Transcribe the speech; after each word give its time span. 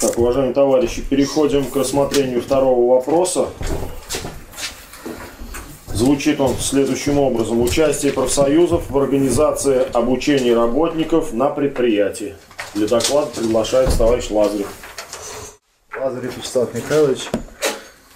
Так, 0.00 0.18
уважаемые 0.18 0.54
товарищи, 0.54 1.02
переходим 1.02 1.64
к 1.64 1.76
рассмотрению 1.76 2.42
второго 2.42 2.94
вопроса. 2.94 3.48
Звучит 5.92 6.40
он 6.40 6.56
следующим 6.58 7.18
образом. 7.18 7.62
Участие 7.62 8.12
профсоюзов 8.12 8.90
в 8.90 8.98
организации 8.98 9.86
обучения 9.92 10.54
работников 10.54 11.32
на 11.32 11.48
предприятии. 11.48 12.34
Для 12.74 12.88
доклада 12.88 13.30
приглашается 13.36 13.96
товарищ 13.96 14.30
Лазарев. 14.30 14.68
Лазарев 15.96 16.36
Вячеслав 16.36 16.74
Михайлович, 16.74 17.28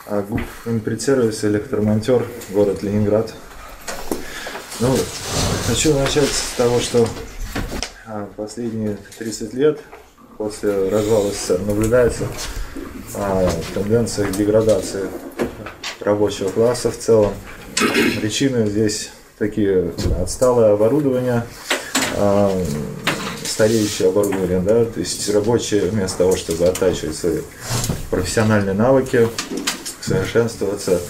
а, 0.07 0.23
ГУП 0.23 0.41
импритсервис, 0.67 1.45
электромонтер, 1.45 2.27
город 2.51 2.83
Ленинград. 2.83 3.33
Ну, 4.81 4.95
хочу 5.69 5.95
начать 5.95 6.29
с 6.29 6.57
того, 6.57 6.81
что 6.81 7.07
а, 8.07 8.29
последние 8.37 8.97
30 9.19 9.55
лет 9.55 9.81
после 10.39 10.89
развала 10.89 11.33
СССР 11.33 11.61
наблюдается 11.67 12.25
а, 13.17 13.51
тенденция 13.75 14.29
к 14.29 14.37
деградации 14.37 15.09
рабочего 16.01 16.49
класса 16.49 16.93
в 16.93 16.97
целом. 16.97 17.35
Причины 18.21 18.67
здесь 18.67 19.11
такие 19.37 19.93
отсталое 20.23 20.73
оборудование, 20.73 21.45
а, 22.17 22.57
стареющее 23.45 24.09
оборудование, 24.09 24.61
да, 24.61 24.85
то 24.85 25.01
есть 25.01 25.29
рабочие 25.35 25.83
вместо 25.83 26.19
того, 26.19 26.37
чтобы 26.37 26.67
оттачивать 26.67 27.17
свои 27.17 27.41
профессиональные 28.11 28.75
навыки, 28.75 29.29
совершенствоваться, 30.01 31.01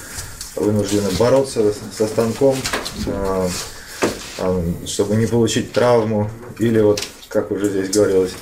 вынуждены 0.56 1.10
бороться 1.18 1.74
со 1.96 2.06
станком, 2.06 2.56
а, 3.06 3.48
а, 4.38 4.64
чтобы 4.86 5.16
не 5.16 5.26
получить 5.26 5.72
травму 5.72 6.30
или 6.58 6.80
вот, 6.80 7.02
как 7.28 7.50
уже 7.50 7.68
здесь 7.68 7.90
говорилось, 7.90 8.32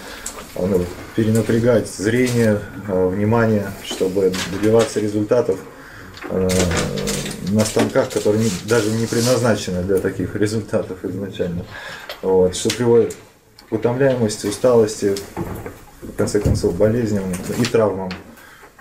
перенапрягать 1.15 1.88
зрение, 1.88 2.60
внимание, 2.87 3.70
чтобы 3.84 4.32
добиваться 4.52 5.01
результатов 5.01 5.59
на 6.30 7.65
станках, 7.65 8.10
которые 8.10 8.48
даже 8.65 8.90
не 8.90 9.07
предназначены 9.07 9.82
для 9.82 9.98
таких 9.98 10.35
результатов 10.37 11.04
изначально. 11.04 11.65
Вот, 12.23 12.57
что 12.57 12.71
приводит 12.71 13.16
к 13.68 13.73
утомляемости, 13.73 14.46
усталости, 14.46 15.15
в 16.02 16.16
конце 16.16 16.40
концов, 16.40 16.76
болезням 16.76 17.24
и 17.59 17.65
травмам. 17.65 18.10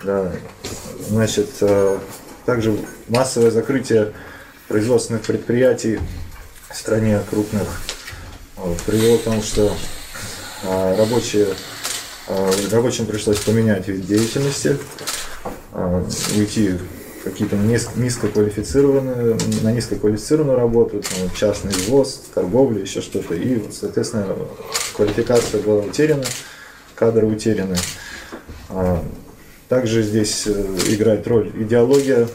Да. 0.02 0.32
Значит, 1.08 1.48
э, 1.60 1.98
также 2.44 2.76
массовое 3.08 3.50
закрытие 3.50 4.12
производственных 4.68 5.22
предприятий 5.22 5.98
в 6.70 6.76
стране 6.76 7.20
крупных 7.30 7.82
привело 8.86 9.18
к 9.18 9.22
тому, 9.22 9.42
что 9.42 9.66
э, 9.66 9.70
рабочие, 10.96 11.48
э, 12.28 12.50
рабочим 12.70 13.06
пришлось 13.06 13.38
поменять 13.38 13.88
вид 13.88 14.06
деятельности, 14.06 14.78
уйти 16.36 16.78
какие-то 17.26 17.56
низкоквалифицированные, 17.56 19.36
на 19.62 19.72
низкоквалифицированную 19.72 20.56
работу, 20.56 21.02
там, 21.02 21.30
частный 21.34 21.72
ввоз, 21.88 22.22
торговля, 22.32 22.82
еще 22.82 23.00
что-то. 23.00 23.34
И, 23.34 23.60
соответственно, 23.72 24.36
квалификация 24.94 25.60
была 25.60 25.82
утеряна, 25.82 26.24
кадры 26.94 27.26
утеряны. 27.26 27.76
А, 28.68 29.04
также 29.68 30.02
здесь 30.02 30.46
э, 30.46 30.52
играет 30.88 31.26
роль 31.26 31.50
идеология, 31.56 32.28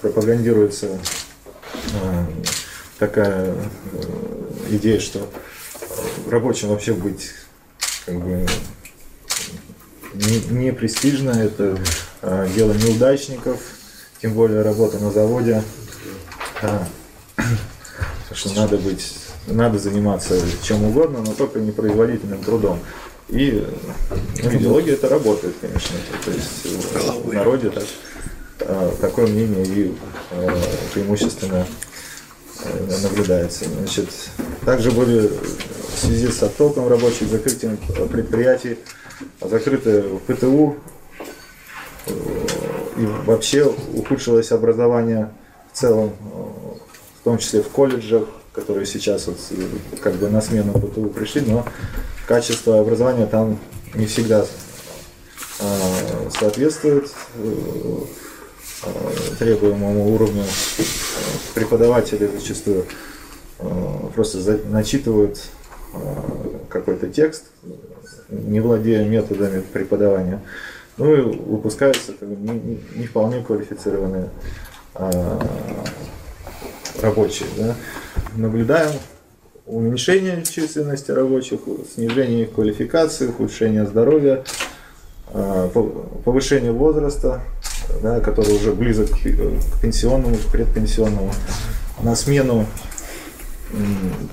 пропагандируется 0.00 0.98
а, 2.02 2.26
такая 2.98 3.52
э, 3.52 3.56
идея, 4.70 5.00
что 5.00 5.28
рабочим 6.30 6.68
вообще 6.68 6.94
быть 6.94 7.30
как 8.06 8.20
бы 8.20 8.46
не, 10.14 10.40
не 10.50 10.72
престижно, 10.72 11.30
это 11.30 11.78
а, 12.22 12.48
дело 12.48 12.72
неудачников, 12.72 13.60
тем 14.20 14.32
более 14.32 14.62
работа 14.62 14.98
на 14.98 15.10
заводе, 15.10 15.62
а, 16.62 16.86
что 18.32 18.52
надо 18.54 18.78
быть, 18.78 19.14
надо 19.46 19.78
заниматься 19.78 20.40
чем 20.62 20.84
угодно, 20.84 21.20
но 21.20 21.34
только 21.34 21.60
не 21.60 21.70
производительным 21.70 22.42
трудом. 22.42 22.80
И 23.28 23.66
ну, 24.42 24.50
идеология 24.54 24.94
это 24.94 25.08
работает, 25.08 25.54
конечно. 25.60 25.96
То 26.24 26.30
есть 26.30 27.24
в 27.24 27.32
народе 27.32 27.70
так, 27.70 27.84
а, 28.60 28.94
такое 29.00 29.26
мнение 29.26 29.64
и 29.66 29.94
а, 30.32 30.62
преимущественно 30.94 31.66
наблюдается. 33.02 33.64
Значит, 33.66 34.08
также 34.64 34.90
были 34.90 35.28
в 35.28 35.98
связи 35.98 36.28
с 36.28 36.42
оттоком 36.42 36.88
рабочих, 36.88 37.28
закрытием 37.28 37.76
предприятий, 38.10 38.78
закрыты 39.40 40.04
ПТУ, 40.26 40.76
и 42.96 43.06
вообще 43.26 43.64
ухудшилось 43.94 44.52
образование 44.52 45.30
в 45.72 45.76
целом, 45.76 46.12
в 47.20 47.24
том 47.24 47.38
числе 47.38 47.62
в 47.62 47.68
колледжах, 47.68 48.24
которые 48.52 48.86
сейчас 48.86 49.26
вот 49.26 49.38
как 50.00 50.14
бы 50.14 50.28
на 50.28 50.40
смену 50.40 50.72
ПТУ 50.72 51.08
пришли, 51.10 51.42
но 51.42 51.66
качество 52.26 52.80
образования 52.80 53.26
там 53.26 53.58
не 53.94 54.06
всегда 54.06 54.46
соответствует 56.38 57.10
э, 57.34 58.00
требуемому 59.38 60.14
уровню. 60.14 60.44
Преподаватели 61.54 62.26
зачастую 62.26 62.84
а, 63.58 64.10
просто 64.14 64.58
начитывают 64.66 65.40
а, 65.94 66.60
какой-то 66.68 67.08
текст, 67.08 67.46
не 68.28 68.60
владея 68.60 69.04
методами 69.04 69.60
преподавания. 69.60 70.40
Ну 70.96 71.14
и 71.14 71.20
выпускаются 71.20 72.12
как 72.12 72.28
бы, 72.28 72.36
не, 72.36 72.80
не 72.96 73.06
вполне 73.06 73.42
квалифицированные 73.42 74.30
а, 74.94 75.40
рабочие. 77.00 77.48
Да. 77.56 77.74
Наблюдаем 78.36 78.92
уменьшение 79.66 80.42
численности 80.44 81.10
рабочих, 81.10 81.60
снижение 81.94 82.42
их 82.44 82.52
квалификации, 82.52 83.28
ухудшение 83.28 83.86
здоровья, 83.86 84.44
повышение 86.24 86.72
возраста, 86.72 87.42
да, 88.02 88.20
который 88.20 88.54
уже 88.54 88.72
близок 88.72 89.10
к 89.10 89.80
пенсионному, 89.80 90.36
к 90.36 90.52
предпенсионному. 90.52 91.32
На 92.02 92.14
смену 92.14 92.66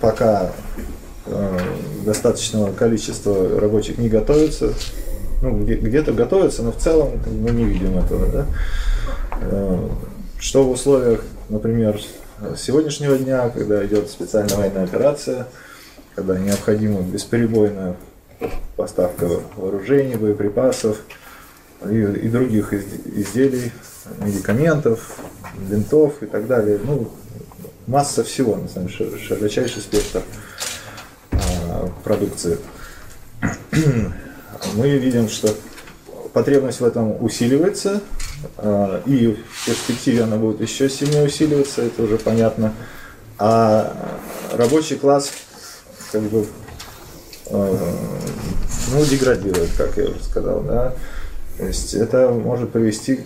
пока 0.02 0.52
а, 1.26 1.60
достаточного 2.06 2.72
количества 2.74 3.60
рабочих 3.60 3.98
не 3.98 4.10
готовится, 4.10 4.74
ну, 5.42 5.66
где-то 5.66 6.14
готовятся, 6.14 6.64
но 6.64 6.72
в 6.72 6.78
целом 6.78 7.20
мы 7.26 7.52
не 7.52 7.66
видим 7.66 7.98
этого. 7.98 8.28
Да? 8.32 8.46
Э, 9.42 9.90
что 10.40 10.64
в 10.64 10.72
условиях, 10.72 11.24
например, 11.50 12.00
сегодняшнего 12.58 13.18
дня, 13.18 13.50
когда 13.50 13.86
идет 13.86 14.10
специальная 14.10 14.56
военная 14.56 14.84
операция, 14.84 15.48
когда 16.16 16.38
необходима 16.38 17.02
бесперебойная 17.02 17.96
поставка 18.76 19.28
вооружений, 19.56 20.16
боеприпасов 20.16 20.98
и, 21.90 22.26
и 22.26 22.30
других 22.30 22.74
изделий, 22.74 23.72
медикаментов, 24.20 25.18
винтов 25.70 26.22
и 26.22 26.26
так 26.26 26.48
далее. 26.48 26.80
Ну, 26.84 27.12
масса 27.88 28.24
всего, 28.24 28.56
на 28.56 28.68
самом 28.68 28.90
деле, 28.90 29.18
широчайший 29.18 29.82
спектр 29.82 30.22
а, 31.32 31.90
продукции 32.04 32.58
мы 34.76 34.90
видим, 34.98 35.30
что 35.30 35.54
потребность 36.34 36.82
в 36.82 36.86
этом 36.86 37.24
усиливается, 37.24 38.02
а, 38.58 39.02
и 39.06 39.28
в 39.28 39.66
перспективе 39.66 40.24
она 40.24 40.38
будет 40.38 40.62
еще 40.62 40.90
сильнее 40.90 41.26
усиливаться, 41.26 41.84
это 41.84 42.04
уже 42.04 42.18
понятно. 42.18 42.74
А 43.38 43.96
рабочий 44.54 44.96
класс 44.96 45.32
как 46.12 46.22
бы 46.24 46.46
а, 47.52 47.96
ну, 48.92 49.06
деградирует, 49.06 49.70
как 49.78 49.98
я 49.98 50.06
уже 50.06 50.24
сказал, 50.24 50.62
да. 50.62 50.94
То 51.58 51.66
есть 51.66 51.94
это 51.94 52.30
может 52.30 52.72
привести 52.72 53.22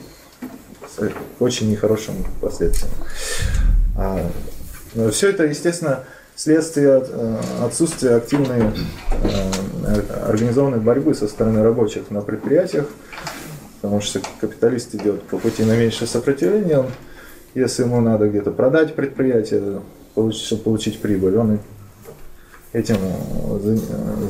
к 0.98 1.42
очень 1.42 1.72
нехорошим 1.72 2.16
последствиям. 2.42 2.92
А, 3.98 4.30
все 5.12 5.30
это, 5.30 5.46
естественно, 5.46 6.04
следствие 6.36 7.04
э, 7.06 7.38
отсутствия 7.64 8.16
активной 8.16 8.62
э, 8.62 10.02
организованной 10.28 10.80
борьбы 10.80 11.14
со 11.14 11.28
стороны 11.28 11.62
рабочих 11.64 12.12
на 12.12 12.22
предприятиях, 12.22 12.88
потому 13.82 14.00
что 14.00 14.22
капиталист 14.40 14.96
идет 14.96 15.24
по 15.24 15.38
пути 15.38 15.64
на 15.64 15.76
меньшее 15.76 16.08
сопротивление, 16.08 16.80
он, 16.80 16.88
если 17.56 17.84
ему 17.84 18.00
надо 18.00 18.30
где-то 18.30 18.52
продать 18.52 18.96
предприятие, 18.96 19.82
чтобы 20.32 20.64
получить 20.64 21.02
прибыль, 21.02 21.36
он 21.36 21.60
этим 22.72 22.96
э, 22.96 23.78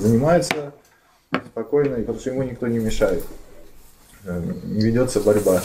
занимается 0.02 0.74
спокойно, 1.52 1.98
потому 1.98 2.20
что 2.20 2.32
ему 2.32 2.42
никто 2.42 2.68
не 2.68 2.80
мешает. 2.80 3.24
Не 4.26 4.82
ведется 4.82 5.20
борьба 5.22 5.62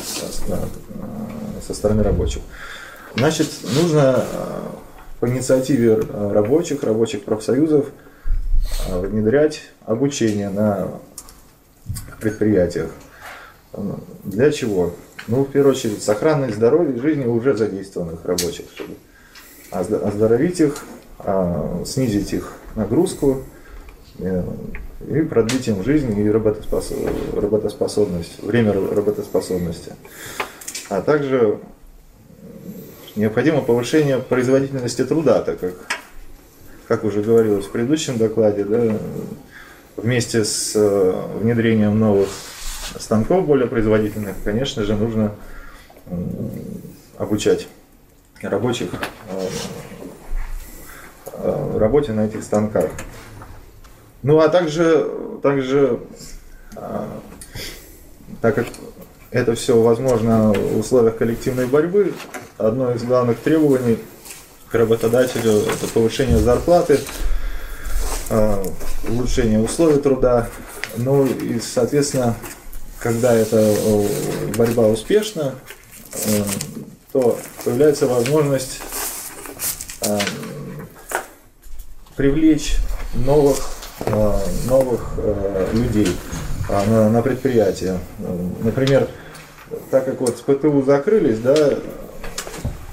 со 1.66 1.74
стороны 1.74 2.02
рабочих. 2.02 2.42
Значит, 3.16 3.48
нужно 3.74 4.24
по 5.20 5.28
инициативе 5.28 6.00
э, 6.02 6.32
рабочих, 6.32 6.82
рабочих 6.82 7.24
профсоюзов 7.24 7.86
э, 8.88 9.00
внедрять 9.00 9.62
обучение 9.86 10.50
на 10.50 10.88
предприятиях. 12.20 12.90
Для 14.24 14.50
чего? 14.52 14.92
Ну, 15.26 15.44
в 15.44 15.50
первую 15.50 15.74
очередь, 15.74 16.02
сохранность 16.02 16.56
здоровья 16.56 16.94
и 16.94 17.00
жизни 17.00 17.24
уже 17.24 17.56
задействованных 17.56 18.24
рабочих, 18.24 18.66
чтобы 18.74 18.94
оздоровить 19.70 20.60
их, 20.60 20.84
снизить 21.86 22.32
их 22.32 22.52
нагрузку 22.76 23.42
э, 24.18 24.42
и 25.00 25.20
продлить 25.22 25.68
им 25.68 25.84
жизнь 25.84 26.18
и 26.18 26.30
работоспособность, 26.30 28.42
время 28.42 28.72
работоспособности. 28.72 29.92
А 30.88 31.02
также 31.02 31.58
необходимо 33.16 33.60
повышение 33.60 34.18
производительности 34.18 35.04
труда, 35.04 35.42
так 35.42 35.60
как, 35.60 35.74
как 36.88 37.04
уже 37.04 37.22
говорилось 37.22 37.66
в 37.66 37.70
предыдущем 37.70 38.18
докладе, 38.18 38.64
да, 38.64 38.98
вместе 39.96 40.44
с 40.44 40.72
э, 40.74 41.12
внедрением 41.40 41.98
новых 41.98 42.28
станков 42.98 43.46
более 43.46 43.66
производительных, 43.66 44.36
конечно 44.44 44.84
же, 44.84 44.96
нужно 44.96 45.34
обучать 47.16 47.68
рабочих 48.42 48.90
э, 49.30 49.48
э, 51.32 51.78
работе 51.78 52.12
на 52.12 52.26
этих 52.26 52.42
станках. 52.42 52.90
Ну 54.24 54.40
а 54.40 54.48
также, 54.48 55.08
также 55.42 56.00
так 58.40 58.54
как 58.54 58.66
это 59.30 59.54
все 59.54 59.78
возможно 59.80 60.52
в 60.52 60.78
условиях 60.78 61.18
коллективной 61.18 61.66
борьбы, 61.66 62.14
одно 62.56 62.90
из 62.92 63.02
главных 63.02 63.38
требований 63.38 63.98
к 64.70 64.74
работодателю 64.74 65.52
это 65.60 65.86
повышение 65.92 66.38
зарплаты, 66.38 67.00
улучшение 69.06 69.60
условий 69.60 70.00
труда, 70.00 70.48
ну 70.96 71.26
и, 71.26 71.60
соответственно, 71.60 72.34
когда 73.00 73.34
эта 73.34 73.76
борьба 74.56 74.86
успешна, 74.86 75.54
э, 76.14 76.42
то 77.12 77.38
появляется 77.62 78.06
возможность 78.06 78.80
э, 80.00 80.18
привлечь 82.16 82.76
новых, 83.14 83.58
новых 84.66 85.18
людей 85.72 86.08
на, 86.68 87.10
на 87.10 87.22
предприятие. 87.22 87.98
Например, 88.62 89.08
так 89.90 90.04
как 90.04 90.20
вот 90.20 90.36
ПТУ 90.42 90.82
закрылись, 90.82 91.38
да, 91.38 91.74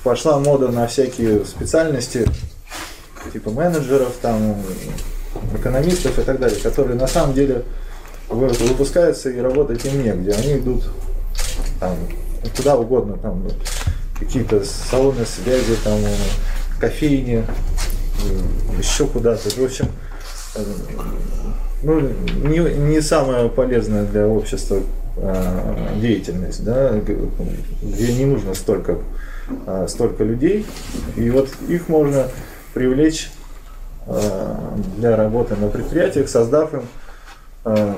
пошла 0.03 0.39
мода 0.39 0.69
на 0.69 0.88
всякие 0.88 1.45
специальности, 1.45 2.27
типа 3.31 3.51
менеджеров, 3.51 4.13
там, 4.21 4.57
экономистов 5.56 6.18
и 6.19 6.24
так 6.24 6.39
далее, 6.39 6.59
которые 6.59 6.98
на 6.98 7.07
самом 7.07 7.33
деле 7.33 7.63
выпускаются 8.30 9.30
и 9.30 9.39
работать 9.39 9.86
им 9.86 10.04
негде. 10.04 10.31
Они 10.31 10.57
идут 10.57 10.83
там, 11.80 11.95
куда 12.56 12.77
угодно, 12.77 13.18
там 13.18 13.47
какие-то 14.19 14.63
салоны 14.63 15.25
связи, 15.25 15.75
там 15.83 16.00
кофейни, 16.80 17.45
еще 18.77 19.07
куда-то. 19.07 19.50
В 19.50 19.63
общем, 19.63 19.88
ну, 21.83 22.00
не, 22.00 22.59
не 22.59 23.01
самая 23.01 23.48
полезная 23.48 24.06
для 24.06 24.27
общества 24.27 24.81
э, 25.18 26.00
деятельность, 26.00 26.63
да, 26.63 27.00
где 27.81 28.13
не 28.13 28.25
нужно 28.25 28.53
столько, 28.53 28.98
э, 29.65 29.86
столько 29.88 30.24
людей. 30.24 30.65
И 31.15 31.30
вот 31.30 31.50
их 31.68 31.89
можно 31.89 32.27
привлечь 32.74 33.31
э, 34.07 34.56
для 34.98 35.15
работы 35.15 35.56
на 35.56 35.69
предприятиях, 35.69 36.30
создав 36.30 36.74
им 36.74 36.83
Э, 37.63 37.94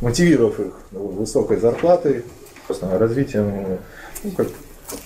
мотивировав 0.00 0.60
их 0.60 0.72
высокой 0.92 1.56
зарплатой, 1.56 2.24
развитием, 2.80 3.78
ну, 4.22 4.30
как, 4.32 4.48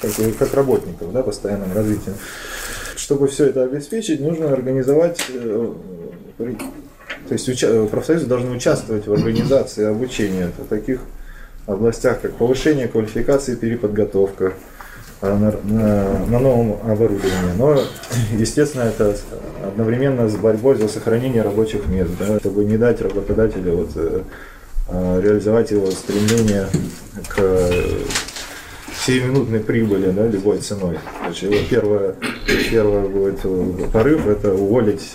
как, 0.02 0.10
как 0.38 0.54
работников, 0.54 1.12
да, 1.12 1.22
постоянным 1.22 1.72
развитием. 1.72 2.16
Чтобы 3.10 3.26
все 3.26 3.46
это 3.46 3.64
обеспечить, 3.64 4.20
нужно 4.20 4.52
организовать, 4.52 5.20
э, 5.30 5.72
то 6.38 7.32
есть 7.32 7.48
уча, 7.48 7.86
профсоюзы 7.86 8.26
должны 8.26 8.52
участвовать 8.52 9.08
в 9.08 9.12
организации 9.12 9.84
обучения 9.84 10.52
в 10.56 10.68
таких 10.68 11.00
областях, 11.66 12.20
как 12.20 12.34
повышение 12.34 12.86
квалификации, 12.86 13.56
переподготовка, 13.56 14.52
а, 15.22 15.36
на, 15.36 15.52
на, 15.64 16.24
на 16.24 16.38
новом 16.38 16.78
оборудовании. 16.88 17.56
Но, 17.58 17.82
естественно, 18.38 18.82
это 18.82 19.16
одновременно 19.66 20.28
с 20.28 20.36
борьбой 20.36 20.76
за 20.76 20.86
сохранение 20.86 21.42
рабочих 21.42 21.88
мест, 21.88 22.12
да, 22.16 22.38
чтобы 22.38 22.64
не 22.64 22.76
дать 22.76 23.00
работодателю 23.00 23.74
вот, 23.74 23.90
э, 23.96 24.22
реализовать 25.20 25.72
его 25.72 25.90
стремление 25.90 26.68
к 27.26 27.40
сиюминутной 29.10 29.60
прибыли 29.60 30.10
да, 30.10 30.26
любой 30.26 30.58
ценой. 30.58 30.98
Значит, 31.20 31.50
его 31.50 31.64
первое, 31.68 32.14
первое 32.70 33.08
будет 33.08 33.92
порыв 33.92 34.26
это 34.26 34.54
уволить 34.54 35.14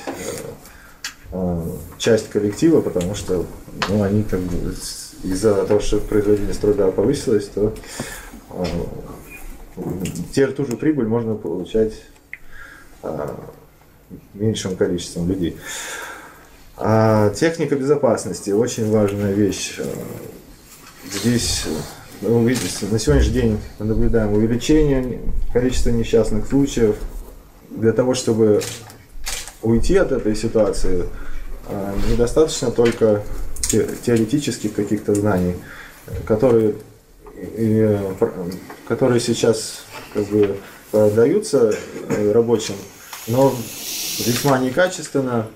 э, 1.32 1.62
часть 1.98 2.30
коллектива, 2.30 2.82
потому 2.82 3.16
что 3.16 3.46
ну, 3.90 4.04
они 4.04 4.24
как 4.24 4.42
бы 4.42 4.74
из-за 5.24 5.66
того, 5.66 5.80
что 5.80 6.00
производительность 6.00 6.62
труда 6.62 6.92
повысилась, 6.92 7.48
то 7.48 7.74
те, 10.34 10.48
ту 10.48 10.66
же 10.66 10.78
прибыль 10.78 11.08
можно 11.08 11.36
получать 11.36 11.94
а, 13.04 13.36
меньшим 14.34 14.76
количеством 14.76 15.28
людей. 15.28 15.58
А 16.78 17.32
техника 17.32 17.76
безопасности 17.76 18.52
очень 18.52 18.90
важная 18.90 19.34
вещь. 19.34 19.80
Здесь 21.12 21.66
ну, 22.22 22.46
видите, 22.46 22.86
на 22.92 23.00
сегодняшний 23.00 23.34
день 23.34 23.60
мы 23.80 23.86
наблюдаем 23.86 24.34
увеличение 24.34 25.20
количества 25.54 25.90
несчастных 25.90 26.48
случаев. 26.48 26.96
Для 27.70 27.92
того, 27.92 28.14
чтобы 28.14 28.62
уйти 29.62 29.98
от 29.98 30.12
этой 30.12 30.36
ситуации, 30.36 31.06
а, 31.68 31.94
недостаточно 32.10 32.72
только 32.72 33.24
теоретических 33.70 34.74
каких-то 34.74 35.16
знаний, 35.16 35.56
которые 36.26 36.76
которые 38.88 39.20
сейчас 39.20 39.84
как 40.14 40.26
бы 40.28 40.56
даются 40.92 41.76
э, 42.08 42.32
рабочим, 42.32 42.76
но 43.28 43.54
весьма 44.20 44.58
некачественно. 44.60 45.48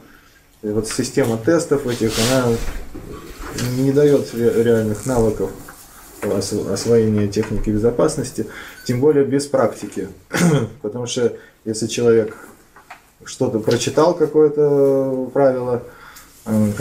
И 0.61 0.67
вот 0.67 0.89
система 0.89 1.37
тестов 1.37 1.87
этих, 1.87 2.11
она 2.31 2.53
не 3.77 3.93
дает 3.93 4.33
реальных 4.33 5.05
навыков 5.05 5.51
освоения 6.21 7.27
техники 7.27 7.69
безопасности, 7.69 8.47
тем 8.85 8.99
более 8.99 9.25
без 9.25 9.47
практики. 9.47 10.09
Потому 10.81 11.05
что 11.05 11.33
если 11.65 11.87
человек 11.87 12.35
что-то 13.25 13.59
прочитал, 13.59 14.13
какое-то 14.13 15.29
правило, 15.33 15.83
э, 16.45 16.71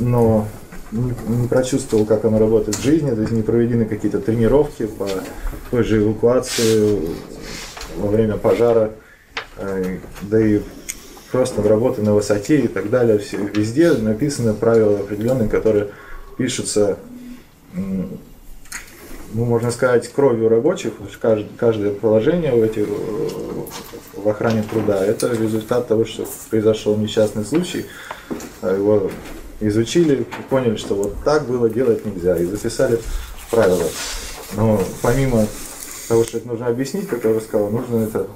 но 0.00 0.48
не, 0.92 1.48
прочувствовал, 1.48 2.04
как 2.04 2.24
оно 2.24 2.38
работает 2.38 2.76
в 2.76 2.82
жизни, 2.82 3.10
то 3.10 3.20
есть 3.20 3.32
не 3.32 3.42
проведены 3.42 3.84
какие-то 3.84 4.20
тренировки 4.20 4.86
по 4.86 5.08
той 5.70 5.84
же 5.84 6.02
эвакуации 6.02 7.00
во 7.96 8.08
время 8.08 8.36
пожара, 8.36 8.92
э, 9.58 9.98
да 10.22 10.40
и 10.40 10.60
просто 11.30 11.62
работы 11.62 12.02
на 12.02 12.14
высоте 12.14 12.60
и 12.60 12.68
так 12.68 12.90
далее. 12.90 13.18
Все, 13.18 13.38
везде 13.38 13.92
написаны 13.92 14.54
правила 14.54 15.00
определенные, 15.00 15.48
которые 15.48 15.88
пишутся, 16.36 16.98
ну, 19.34 19.44
можно 19.44 19.70
сказать, 19.70 20.08
кровью 20.12 20.48
рабочих. 20.48 20.92
Каждое, 21.20 21.48
каждое 21.56 21.92
положение 21.92 22.52
в, 22.52 22.62
эти, 22.62 22.86
в 24.14 24.28
охране 24.28 24.62
труда– 24.62 25.04
это 25.06 25.28
результат 25.28 25.88
того, 25.88 26.04
что 26.04 26.26
произошел 26.50 26.96
несчастный 26.96 27.44
случай, 27.44 27.86
а 28.60 28.74
его 28.74 29.10
изучили 29.60 30.22
и 30.22 30.42
поняли, 30.48 30.76
что 30.76 30.94
вот 30.94 31.14
так 31.24 31.46
было 31.46 31.70
делать 31.70 32.04
нельзя, 32.04 32.36
и 32.36 32.44
записали 32.44 32.98
правила. 33.50 33.88
Но 34.54 34.82
помимо 35.00 35.46
того, 36.08 36.24
что 36.24 36.38
это 36.38 36.48
нужно 36.48 36.66
объяснить, 36.66 37.08
как 37.08 37.24
я 37.24 37.30
уже 37.30 37.40
сказал, 37.40 37.70
нужно 37.70 38.04
это 38.04 38.26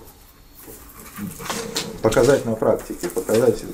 показать 2.03 2.45
на 2.47 2.55
практике, 2.55 3.09
показать, 3.09 3.65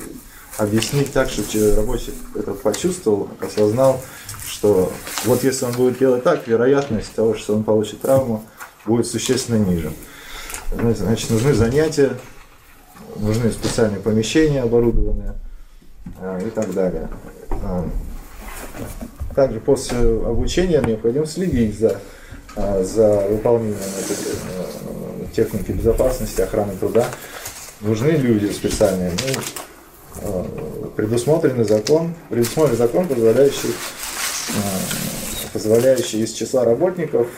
объяснить 0.56 1.12
так, 1.12 1.28
чтобы 1.28 1.74
рабочий 1.74 2.14
это 2.34 2.52
почувствовал, 2.54 3.28
осознал, 3.40 4.00
что 4.52 4.92
вот 5.24 5.42
если 5.44 5.64
он 5.64 5.72
будет 5.72 5.98
делать 5.98 6.22
так, 6.22 6.46
вероятность 6.46 7.14
того, 7.14 7.34
что 7.34 7.54
он 7.54 7.64
получит 7.64 8.02
травму, 8.02 8.44
будет 8.84 9.06
существенно 9.06 9.56
ниже. 9.56 9.90
Значит, 10.76 11.30
нужны 11.30 11.54
занятия, 11.54 12.12
нужны 13.16 13.50
специальные 13.50 14.00
помещения 14.00 14.62
оборудованные 14.62 15.34
э, 16.20 16.46
и 16.46 16.50
так 16.50 16.72
далее. 16.74 17.08
А, 17.50 17.88
также 19.34 19.60
после 19.60 19.98
обучения 19.98 20.82
необходимо 20.82 21.26
следить 21.26 21.78
за, 21.78 21.98
а, 22.54 22.84
за 22.84 23.26
выполнением 23.28 23.76
этой 23.76 24.16
э, 24.16 25.34
техники 25.34 25.72
безопасности, 25.72 26.42
охраны 26.42 26.76
труда. 26.76 27.06
Нужны 27.80 28.10
люди 28.10 28.52
специальные. 28.52 29.12
Ну, 29.12 29.40
а, 30.22 30.90
предусмотренный 30.94 31.64
закон, 31.64 32.14
предусмотрен 32.28 32.76
закон, 32.76 33.08
позволяющий 33.08 33.74
позволяющий 35.52 36.22
из 36.22 36.32
числа 36.32 36.64
работников 36.64 37.28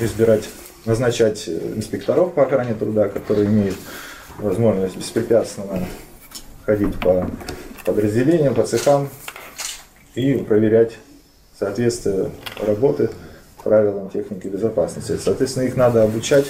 избирать, 0.00 0.44
назначать 0.84 1.48
инспекторов 1.48 2.34
по 2.34 2.42
охране 2.42 2.74
труда, 2.74 3.08
которые 3.08 3.46
имеют 3.46 3.76
возможность 4.38 4.96
беспрепятственно 4.96 5.86
ходить 6.66 6.98
по 7.00 7.30
подразделениям, 7.84 8.54
по 8.54 8.64
цехам 8.64 9.08
и 10.14 10.34
проверять 10.34 10.96
соответствие 11.58 12.30
работы 12.60 13.10
правилам 13.64 14.10
техники 14.10 14.46
безопасности. 14.46 15.18
Соответственно, 15.22 15.64
их 15.64 15.76
надо 15.76 16.02
обучать 16.02 16.46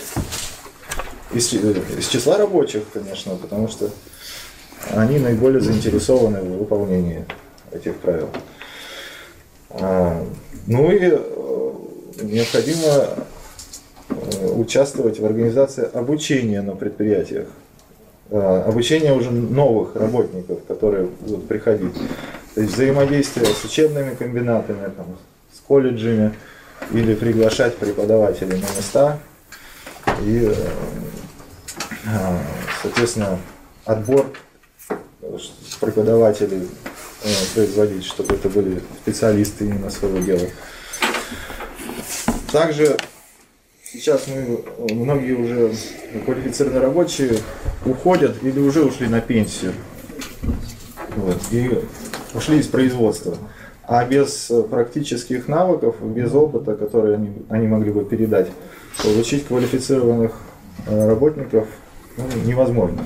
из, 1.32 1.52
из 1.52 2.08
числа 2.08 2.36
рабочих, 2.36 2.82
конечно, 2.92 3.36
потому 3.36 3.68
что 3.68 3.90
они 4.90 5.18
наиболее 5.18 5.60
заинтересованы 5.60 6.40
в 6.40 6.58
выполнении 6.58 7.24
этих 7.72 7.96
правил. 7.96 8.28
А, 9.80 10.24
ну 10.66 10.90
и 10.90 10.98
э, 11.02 11.18
необходимо 12.22 13.08
э, 14.08 14.46
участвовать 14.54 15.18
в 15.18 15.24
организации 15.24 15.88
обучения 15.92 16.62
на 16.62 16.76
предприятиях. 16.76 17.48
А, 18.30 18.64
обучение 18.66 19.12
уже 19.14 19.30
новых 19.30 19.96
работников, 19.96 20.64
которые 20.66 21.06
будут 21.06 21.48
приходить. 21.48 21.94
То 22.54 22.60
есть 22.60 22.74
взаимодействие 22.74 23.46
с 23.46 23.64
учебными 23.64 24.14
комбинатами, 24.14 24.90
там, 24.96 25.06
с 25.52 25.60
колледжами 25.66 26.32
или 26.92 27.14
приглашать 27.14 27.76
преподавателей 27.76 28.58
на 28.58 28.76
места 28.76 29.18
и, 30.22 30.50
э, 30.50 30.54
а, 32.06 32.38
соответственно, 32.82 33.38
отбор 33.84 34.26
преподавателей 35.80 36.68
производить, 37.54 38.04
чтобы 38.04 38.34
это 38.34 38.48
были 38.48 38.80
специалисты 39.02 39.64
именно 39.64 39.90
своего 39.90 40.18
дела. 40.18 40.48
Также 42.52 42.96
сейчас 43.82 44.26
мы, 44.28 44.64
многие 44.94 45.32
уже 45.32 45.74
квалифицированные 46.24 46.82
рабочие 46.82 47.38
уходят 47.84 48.42
или 48.42 48.60
уже 48.60 48.84
ушли 48.84 49.08
на 49.08 49.20
пенсию. 49.20 49.72
Вот, 51.16 51.40
и 51.50 51.80
ушли 52.34 52.58
из 52.58 52.66
производства. 52.66 53.36
А 53.86 54.04
без 54.04 54.50
практических 54.70 55.46
навыков, 55.48 55.96
без 56.02 56.32
опыта, 56.32 56.74
которые 56.74 57.16
они, 57.16 57.32
они 57.50 57.66
могли 57.66 57.92
бы 57.92 58.04
передать, 58.04 58.48
получить 59.02 59.46
квалифицированных 59.46 60.32
э, 60.86 61.08
работников 61.08 61.68
ну, 62.16 62.24
невозможно. 62.44 63.04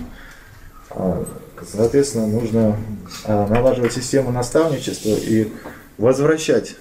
Соответственно, 1.66 2.26
нужно 2.26 2.76
а, 3.24 3.46
налаживать 3.46 3.92
систему 3.92 4.30
наставничества 4.30 5.10
и 5.10 5.52
возвращать 5.96 6.76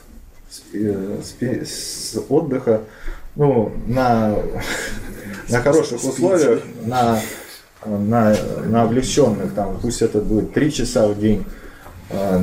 с 0.73 2.17
отдыха 2.29 2.81
ну, 3.35 3.71
на, 3.85 4.35
на 5.49 5.61
хороших 5.61 6.03
условиях, 6.03 6.61
на, 6.85 7.19
на, 7.85 8.35
на 8.65 8.83
облегченных, 8.83 9.53
там, 9.53 9.79
пусть 9.79 10.01
это 10.01 10.19
будет 10.19 10.53
3 10.53 10.71
часа 10.71 11.07
в 11.07 11.19
день, 11.19 11.45
а, 12.09 12.41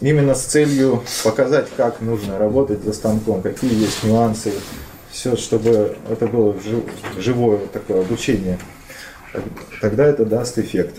именно 0.00 0.34
с 0.34 0.42
целью 0.42 1.02
показать, 1.22 1.68
как 1.76 2.00
нужно 2.00 2.38
работать 2.38 2.82
за 2.82 2.92
станком, 2.92 3.42
какие 3.42 3.74
есть 3.74 4.02
нюансы, 4.04 4.52
все, 5.10 5.36
чтобы 5.36 5.96
это 6.08 6.26
было 6.26 6.56
живое 7.18 7.60
такое 7.72 8.00
обучение, 8.00 8.58
тогда 9.80 10.06
это 10.06 10.24
даст 10.24 10.58
эффект. 10.58 10.96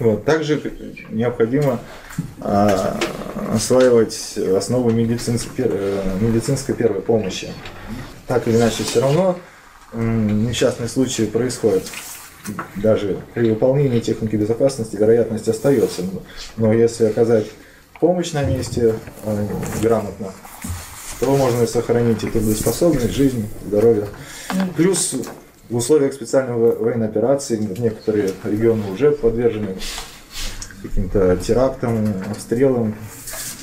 Вот. 0.00 0.24
Также 0.24 0.60
необходимо 1.10 1.80
а, 2.40 2.98
осваивать 3.52 4.36
основы 4.56 4.92
медицинской, 4.92 5.66
э, 5.68 6.02
медицинской 6.20 6.74
первой 6.74 7.00
помощи. 7.00 7.48
Так 8.26 8.48
или 8.48 8.56
иначе, 8.56 8.82
все 8.82 9.00
равно 9.00 9.38
несчастные 9.92 10.88
случаи 10.88 11.22
происходят. 11.22 11.84
Даже 12.76 13.18
при 13.32 13.50
выполнении 13.50 14.00
техники 14.00 14.36
безопасности 14.36 14.96
вероятность 14.96 15.48
остается. 15.48 16.02
Но 16.56 16.72
если 16.72 17.06
оказать 17.06 17.46
помощь 18.00 18.32
на 18.32 18.42
месте 18.42 18.96
э, 19.22 19.46
грамотно, 19.80 20.32
то 21.20 21.36
можно 21.36 21.66
сохранить 21.66 22.22
и 22.24 22.28
трудоспособность, 22.28 23.14
жизнь, 23.14 23.48
здоровье. 23.66 24.08
Плюс 24.76 25.14
в 25.68 25.76
условиях 25.76 26.12
специальной 26.12 26.54
военной 26.54 27.06
операции 27.06 27.56
некоторые 27.56 28.30
регионы 28.44 28.90
уже 28.92 29.12
подвержены 29.12 29.76
каким-то 30.82 31.36
терактам, 31.36 32.12
обстрелам. 32.30 32.94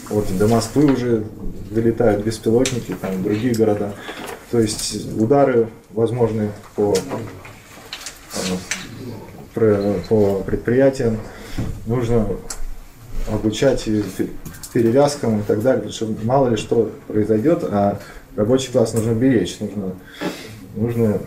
Вот 0.10 0.26
до 0.38 0.48
Москвы 0.48 0.92
уже 0.92 1.24
долетают 1.70 2.24
беспилотники, 2.26 2.96
там 3.00 3.24
другие 3.24 3.54
города. 3.54 3.94
То 4.50 4.60
есть 4.60 5.16
удары 5.18 5.70
возможны 5.92 6.52
по, 6.76 6.94
по 10.10 10.36
предприятиям. 10.44 11.18
Нужно 11.86 12.28
обучать 13.32 13.88
перевязкам 14.74 15.42
и 15.42 15.44
так 15.44 15.62
далее, 15.62 15.84
потому 15.84 15.94
что 15.94 16.26
мало 16.26 16.50
ли 16.50 16.58
что 16.58 16.92
произойдет, 17.08 17.64
а 17.64 18.00
рабочий 18.36 18.72
класс 18.72 18.94
нужно 18.94 19.12
беречь, 19.12 19.60
нужно, 19.60 19.94
нужно 20.76 21.20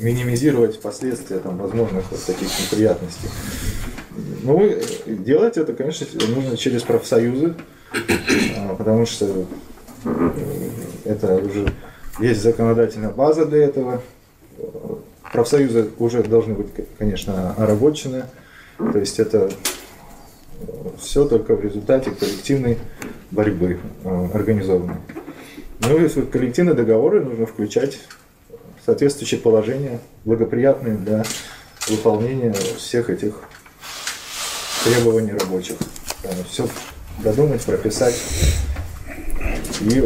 минимизировать 0.00 0.80
последствия 0.80 1.38
там, 1.38 1.58
возможных 1.58 2.10
вот 2.10 2.24
таких 2.24 2.48
неприятностей. 2.60 3.28
Ну, 4.42 4.74
делать 5.06 5.56
это, 5.56 5.72
конечно, 5.72 6.06
нужно 6.28 6.56
через 6.56 6.82
профсоюзы, 6.82 7.54
а, 8.56 8.74
потому 8.74 9.06
что 9.06 9.46
э, 10.04 10.30
это 11.04 11.36
уже 11.36 11.72
есть 12.18 12.42
законодательная 12.42 13.10
база 13.10 13.44
для 13.46 13.64
этого. 13.64 14.02
Профсоюзы 15.32 15.90
уже 15.98 16.22
должны 16.22 16.54
быть, 16.54 16.68
конечно, 16.98 17.54
оработчены. 17.54 18.24
То 18.78 18.98
есть 18.98 19.20
это 19.20 19.50
все 20.98 21.26
только 21.26 21.54
в 21.54 21.64
результате 21.64 22.10
коллективной 22.10 22.78
борьбы 23.30 23.78
э, 24.04 24.28
организованной. 24.34 24.96
Ну 25.80 26.04
и 26.04 26.08
коллективные 26.26 26.74
договоры 26.74 27.24
нужно 27.24 27.46
включать 27.46 28.00
соответствующие 28.84 29.40
положения, 29.40 29.98
благоприятные 30.24 30.96
для 30.96 31.24
выполнения 31.88 32.52
всех 32.76 33.10
этих 33.10 33.34
требований 34.84 35.32
рабочих. 35.32 35.76
Все 36.48 36.68
додумать, 37.22 37.62
прописать 37.62 38.14
и 39.80 40.04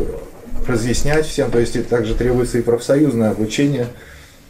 разъяснять 0.66 1.26
всем. 1.26 1.50
То 1.50 1.58
есть 1.58 1.88
также 1.88 2.14
требуется 2.14 2.58
и 2.58 2.62
профсоюзное 2.62 3.30
обучение, 3.30 3.88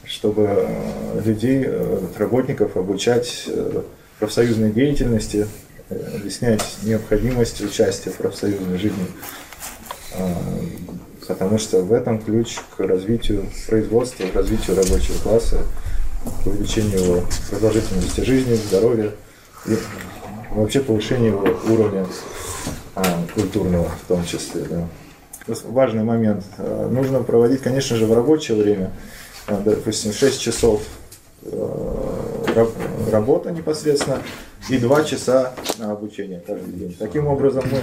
чтобы 0.04 0.47
э, 0.49 1.21
людей, 1.25 1.64
э, 1.66 2.00
работников 2.19 2.76
обучать 2.76 3.45
э, 3.47 3.83
профсоюзной 4.19 4.71
деятельности, 4.71 5.47
объяснять 5.90 6.62
необходимость 6.83 7.61
участия 7.61 8.11
в 8.11 8.16
профсоюзной 8.16 8.78
жизни 8.78 9.07
потому 11.26 11.59
что 11.59 11.81
в 11.81 11.93
этом 11.93 12.21
ключ 12.21 12.59
к 12.76 12.81
развитию 12.81 13.47
производства, 13.66 14.26
к 14.26 14.35
развитию 14.35 14.76
рабочего 14.76 15.19
класса, 15.23 15.59
к 16.43 16.47
увеличению 16.47 16.99
его 16.99 17.25
продолжительности 17.50 18.21
жизни, 18.21 18.54
здоровья 18.54 19.11
и 19.66 19.76
вообще 20.50 20.81
повышению 20.81 21.33
его 21.33 21.75
уровня 21.75 22.07
а, 22.95 23.04
культурного 23.35 23.88
в 23.88 24.09
том 24.09 24.25
числе. 24.25 24.62
Да. 24.62 24.87
Важный 25.64 26.04
момент. 26.04 26.45
А, 26.59 26.88
нужно 26.88 27.23
проводить, 27.23 27.61
конечно 27.61 27.97
же, 27.97 28.07
в 28.07 28.12
рабочее 28.12 28.57
время, 28.57 28.93
а, 29.47 29.61
допустим, 29.61 30.12
6 30.12 30.40
часов 30.40 30.83
а, 31.45 32.69
работа 33.11 33.50
непосредственно 33.50 34.23
и 34.69 34.78
2 34.78 35.04
часа 35.04 35.52
на 35.78 35.93
обучение 35.93 36.43
каждый 36.47 36.73
день. 36.73 36.97
Таким 36.99 37.26
образом 37.26 37.64
мы 37.71 37.81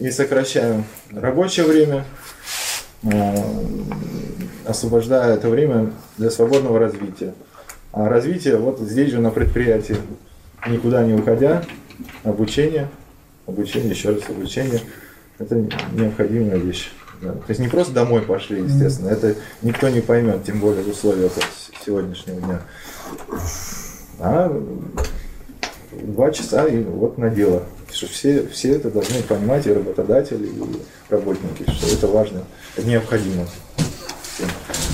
и 0.00 0.10
сокращаем 0.10 0.84
рабочее 1.12 1.66
время, 1.66 2.04
Э, 3.02 3.42
освобождая 4.66 5.34
это 5.34 5.48
время 5.48 5.92
для 6.18 6.30
свободного 6.30 6.78
развития. 6.78 7.34
А 7.92 8.08
развитие 8.08 8.56
вот 8.56 8.78
здесь 8.78 9.10
же 9.10 9.20
на 9.20 9.30
предприятии, 9.30 9.96
никуда 10.68 11.02
не 11.02 11.14
уходя, 11.14 11.64
обучение, 12.24 12.88
обучение, 13.46 13.90
еще 13.90 14.10
раз 14.10 14.28
обучение, 14.28 14.80
это 15.38 15.66
необходимая 15.92 16.58
вещь. 16.58 16.92
Да. 17.22 17.32
То 17.32 17.44
есть 17.48 17.60
не 17.60 17.68
просто 17.68 17.92
домой 17.92 18.22
пошли, 18.22 18.62
естественно, 18.62 19.08
это 19.08 19.34
никто 19.62 19.88
не 19.88 20.00
поймет, 20.00 20.44
тем 20.44 20.60
более 20.60 20.84
в 20.84 20.88
условиях 20.88 21.32
сегодняшнего 21.84 22.40
дня. 22.40 22.60
А 24.18 24.62
два 25.92 26.30
часа 26.30 26.66
и 26.66 26.82
вот 26.82 27.18
на 27.18 27.30
дело. 27.30 27.64
Все, 27.88 28.46
все 28.46 28.74
это 28.74 28.90
должны 28.90 29.22
понимать, 29.22 29.66
и 29.66 29.72
работодатели, 29.72 30.46
и 30.46 30.62
работники, 31.08 31.68
что 31.70 31.86
это 31.88 32.06
важно, 32.06 32.44
необходимо. 32.78 33.46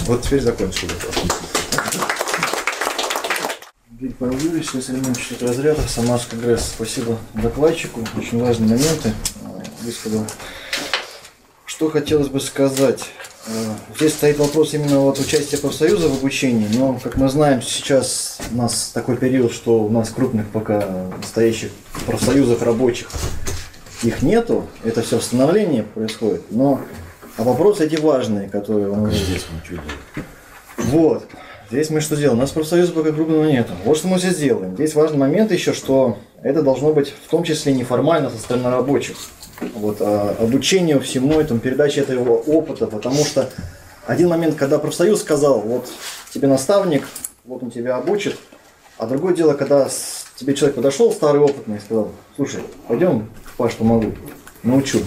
Вот 0.06 0.22
теперь 0.22 0.40
закончили. 0.40 0.90
Игорь 3.98 4.12
Павел 4.18 4.38
Юрьевич, 4.38 4.68
Слесарь 4.70 4.96
разрядов, 5.40 5.88
Самарский 5.88 6.38
ГРЭС. 6.38 6.72
Спасибо 6.74 7.18
докладчику, 7.34 8.00
очень 8.16 8.42
важные 8.42 8.68
моменты 8.68 9.08
э, 9.42 9.62
высказал. 9.82 10.26
Что 11.64 11.90
хотелось 11.90 12.28
бы 12.28 12.40
сказать? 12.40 13.04
Э, 13.46 13.50
Здесь 13.96 14.14
стоит 14.14 14.38
вопрос 14.38 14.74
именно 14.74 15.00
вот 15.00 15.18
участия 15.18 15.56
профсоюза 15.56 16.08
в 16.08 16.14
обучении, 16.18 16.68
но, 16.74 16.98
как 17.02 17.16
мы 17.16 17.28
знаем, 17.28 17.62
сейчас 17.62 18.38
у 18.52 18.56
нас 18.56 18.90
такой 18.92 19.16
период, 19.16 19.52
что 19.52 19.80
у 19.80 19.88
нас 19.90 20.10
крупных 20.10 20.48
пока 20.48 21.08
настоящих 21.18 21.70
профсоюзов 22.06 22.62
рабочих 22.62 23.08
их 24.02 24.22
нету, 24.22 24.66
это 24.84 25.02
все 25.02 25.20
становление 25.20 25.82
происходит, 25.82 26.42
но 26.50 26.80
а 27.36 27.42
вопросы 27.42 27.84
эти 27.84 27.96
важные, 27.96 28.48
которые 28.48 28.90
он 28.90 29.10
Здесь 29.10 29.46
мы 29.52 29.64
что 29.64 29.74
делаем? 29.74 30.26
вот. 30.78 31.26
Здесь 31.70 31.90
мы 31.90 32.00
что 32.00 32.14
делаем? 32.16 32.38
У 32.38 32.40
нас 32.40 32.50
профсоюза 32.50 32.92
пока 32.92 33.10
крупного 33.12 33.44
нету. 33.44 33.72
Вот 33.84 33.96
что 33.96 34.06
мы 34.08 34.18
здесь 34.18 34.36
делаем. 34.36 34.74
Здесь 34.74 34.94
важный 34.94 35.18
момент 35.18 35.50
еще, 35.50 35.72
что 35.72 36.16
это 36.42 36.62
должно 36.62 36.92
быть 36.92 37.12
в 37.26 37.28
том 37.28 37.42
числе 37.42 37.72
неформально 37.72 38.30
со 38.30 38.38
стороны 38.38 38.70
рабочих. 38.70 39.16
Вот, 39.75 39.98
а, 40.00 40.36
обучению 40.38 41.00
всему 41.00 41.40
этому, 41.40 41.60
передаче 41.60 42.00
этого 42.00 42.34
опыта, 42.34 42.86
потому 42.86 43.25
что 43.25 43.48
один 44.06 44.28
момент, 44.28 44.56
когда 44.56 44.78
профсоюз 44.78 45.20
сказал, 45.20 45.60
вот 45.60 45.88
тебе 46.32 46.48
наставник, 46.48 47.08
вот 47.44 47.62
он 47.62 47.70
тебя 47.70 47.96
обучит, 47.96 48.36
а 48.98 49.06
другое 49.06 49.34
дело, 49.34 49.54
когда 49.54 49.88
тебе 50.36 50.54
человек 50.54 50.76
подошел, 50.76 51.12
старый 51.12 51.40
опытный, 51.40 51.78
и 51.78 51.80
сказал, 51.80 52.12
слушай, 52.36 52.60
пойдем, 52.88 53.28
Паш, 53.56 53.75
помогу, 53.75 54.12
научу. 54.62 55.00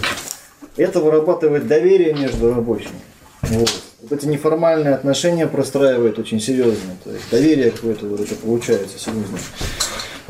Это 0.76 1.00
вырабатывает 1.00 1.66
доверие 1.66 2.14
между 2.14 2.52
рабочими. 2.52 3.00
Вот. 3.42 3.70
Вот 4.02 4.12
эти 4.12 4.26
неформальные 4.26 4.94
отношения 4.94 5.46
простраивает 5.46 6.18
очень 6.18 6.40
серьезно. 6.40 6.96
То 7.04 7.10
есть 7.10 7.30
доверие 7.30 7.70
какое-то 7.70 8.06
получается 8.42 8.98
серьезно. 8.98 9.38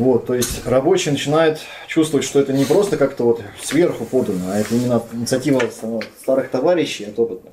Вот, 0.00 0.24
то 0.24 0.34
есть 0.34 0.66
рабочий 0.66 1.10
начинает 1.10 1.58
чувствовать, 1.86 2.24
что 2.24 2.40
это 2.40 2.54
не 2.54 2.64
просто 2.64 2.96
как-то 2.96 3.24
вот 3.24 3.42
сверху 3.62 4.06
подано, 4.06 4.46
а 4.50 4.58
это 4.58 4.74
именно 4.74 5.02
инициатива 5.12 5.60
старых 6.22 6.48
товарищей 6.48 7.04
от 7.04 7.18
опытных. 7.18 7.52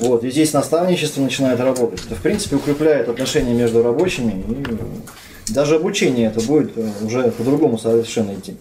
Вот, 0.00 0.24
и 0.24 0.32
здесь 0.32 0.52
наставничество 0.52 1.20
начинает 1.20 1.60
работать. 1.60 2.04
Это, 2.04 2.16
в 2.16 2.22
принципе, 2.22 2.56
укрепляет 2.56 3.08
отношения 3.08 3.54
между 3.54 3.84
рабочими, 3.84 4.44
и 5.48 5.52
даже 5.52 5.76
обучение 5.76 6.26
это 6.26 6.40
будет 6.40 6.76
э, 6.76 6.90
уже 7.04 7.30
по-другому 7.30 7.78
совершенно 7.78 8.34
идти. 8.34 8.56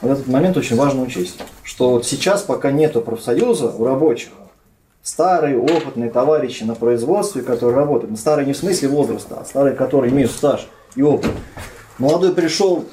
Вот 0.00 0.10
этот 0.10 0.26
момент 0.26 0.56
очень 0.56 0.74
важно 0.74 1.02
учесть, 1.02 1.38
что 1.62 1.90
вот 1.90 2.04
сейчас, 2.04 2.42
пока 2.42 2.72
нету 2.72 3.00
профсоюза 3.00 3.68
у 3.68 3.84
рабочих, 3.84 4.30
старые 5.04 5.56
опытные 5.56 6.10
товарищи 6.10 6.64
на 6.64 6.74
производстве, 6.74 7.42
которые 7.42 7.76
работают, 7.76 8.10
ну, 8.10 8.16
старые 8.16 8.44
не 8.44 8.54
в 8.54 8.56
смысле 8.56 8.88
возраста, 8.88 9.38
а 9.40 9.44
старые, 9.44 9.76
которые 9.76 10.12
имеют 10.12 10.32
стаж 10.32 10.66
и 10.96 11.02
опыт. 11.02 11.30
Молодой 11.98 12.34
пришел, 12.34 12.86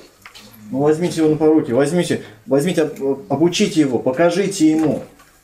ну 0.69 0.79
возьмите 0.79 1.21
его 1.21 1.29
на 1.29 1.37
поруки, 1.37 1.71
возьмите, 1.71 2.23
возьмите, 2.45 2.83
об- 2.83 3.21
обучите 3.29 3.81
его, 3.81 3.99
покажите 3.99 4.69
ему. 4.69 5.03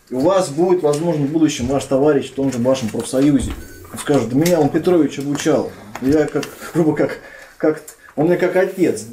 И 0.10 0.14
у 0.14 0.20
вас 0.20 0.50
будет, 0.50 0.84
возможно, 0.84 1.26
в 1.26 1.30
будущем 1.30 1.68
ваш 1.68 1.84
товарищ 1.86 2.32
в 2.32 2.36
том 2.36 2.52
же 2.52 2.60
вашем 2.60 2.90
профсоюзе. 2.90 3.52
Он 3.92 4.00
скажет, 4.00 4.30
да 4.30 4.36
меня 4.36 4.60
он 4.60 4.70
Петрович 4.70 5.20
обучал. 5.20 5.72
Я 6.02 6.26
как, 6.26 6.46
грубо 6.74 6.96
как, 6.96 7.20
как, 7.58 7.82
он 8.16 8.28
мне 8.28 8.38
как 8.38 8.56
отец. 8.56 9.06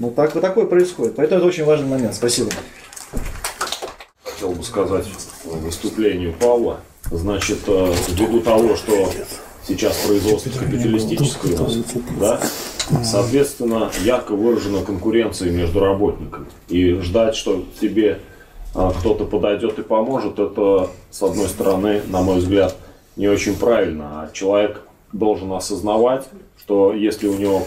Ну 0.00 0.10
так, 0.10 0.34
вот 0.34 0.40
такое 0.40 0.64
происходит. 0.66 1.14
Поэтому 1.16 1.38
это 1.40 1.48
очень 1.48 1.64
важный 1.64 1.86
момент. 1.86 2.14
Спасибо. 2.14 2.50
хотел 4.24 4.52
бы 4.52 4.62
сказать 4.64 5.06
выступлению 5.44 6.32
Павла. 6.40 6.80
Значит, 7.10 7.58
э, 7.66 7.94
ввиду 8.08 8.40
того, 8.40 8.76
что 8.76 9.10
сейчас 9.68 9.96
производство 10.06 10.50
капиталистическое 10.50 11.52
у 11.58 11.68
да, 12.18 12.40
соответственно, 13.02 13.90
ярко 14.02 14.32
выражена 14.32 14.84
конкуренция 14.84 15.50
между 15.50 15.80
работниками. 15.80 16.46
И 16.68 16.94
ждать, 16.94 17.36
что 17.36 17.64
тебе 17.80 18.20
а, 18.74 18.92
кто-то 18.92 19.24
подойдет 19.24 19.78
и 19.78 19.82
поможет, 19.82 20.38
это, 20.38 20.90
с 21.10 21.22
одной 21.22 21.48
стороны, 21.48 22.02
на 22.06 22.22
мой 22.22 22.38
взгляд, 22.38 22.76
не 23.16 23.28
очень 23.28 23.56
правильно. 23.56 24.22
А 24.22 24.30
человек 24.32 24.82
должен 25.12 25.52
осознавать, 25.52 26.24
что 26.58 26.92
если 26.92 27.28
у 27.28 27.38
него 27.38 27.62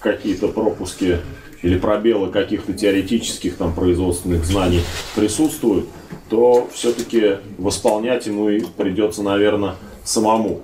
какие-то 0.00 0.48
пропуски 0.48 1.18
или 1.62 1.78
пробелы 1.78 2.30
каких-то 2.30 2.72
теоретических 2.72 3.56
там 3.56 3.74
производственных 3.74 4.44
знаний 4.44 4.80
присутствуют, 5.14 5.86
то 6.30 6.68
все-таки 6.72 7.38
восполнять 7.58 8.26
ему 8.26 8.48
и 8.48 8.60
придется, 8.60 9.22
наверное, 9.22 9.74
самому. 10.04 10.62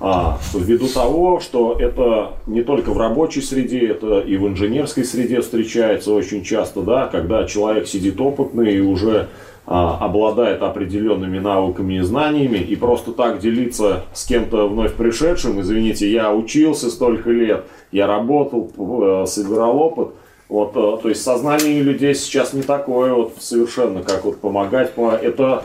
А, 0.00 0.38
ввиду 0.54 0.86
того, 0.86 1.40
что 1.40 1.76
это 1.78 2.32
не 2.46 2.62
только 2.62 2.90
в 2.90 2.98
рабочей 2.98 3.40
среде, 3.40 3.88
это 3.88 4.20
и 4.20 4.36
в 4.36 4.46
инженерской 4.46 5.04
среде 5.04 5.40
встречается 5.40 6.12
очень 6.12 6.44
часто, 6.44 6.82
да, 6.82 7.06
когда 7.06 7.44
человек 7.46 7.88
сидит 7.88 8.20
опытный 8.20 8.76
и 8.76 8.80
уже 8.80 9.28
а, 9.66 9.98
обладает 10.00 10.62
определенными 10.62 11.40
навыками 11.40 11.94
и 11.94 12.00
знаниями, 12.00 12.58
и 12.58 12.76
просто 12.76 13.10
так 13.12 13.40
делиться 13.40 14.04
с 14.14 14.24
кем-то 14.24 14.68
вновь 14.68 14.94
пришедшим, 14.94 15.60
извините, 15.60 16.08
я 16.10 16.32
учился 16.32 16.90
столько 16.90 17.30
лет, 17.30 17.64
я 17.90 18.06
работал, 18.06 18.70
э, 18.78 19.26
собирал 19.26 19.76
опыт, 19.78 20.08
вот, 20.48 20.70
э, 20.76 21.02
то 21.02 21.08
есть 21.08 21.22
сознание 21.22 21.82
людей 21.82 22.14
сейчас 22.14 22.52
не 22.54 22.62
такое 22.62 23.12
вот 23.12 23.34
совершенно, 23.40 24.02
как 24.02 24.24
вот 24.24 24.38
помогать. 24.38 24.92
по- 24.94 25.10
Это, 25.10 25.64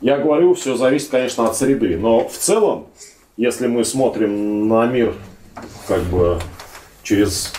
я 0.00 0.16
говорю, 0.18 0.54
все 0.54 0.74
зависит, 0.74 1.10
конечно, 1.10 1.46
от 1.46 1.54
среды, 1.56 1.96
но 1.96 2.26
в 2.26 2.32
целом, 2.32 2.86
если 3.36 3.66
мы 3.66 3.84
смотрим 3.84 4.68
на 4.68 4.86
мир 4.86 5.14
как 5.88 6.02
бы 6.04 6.38
через 7.02 7.52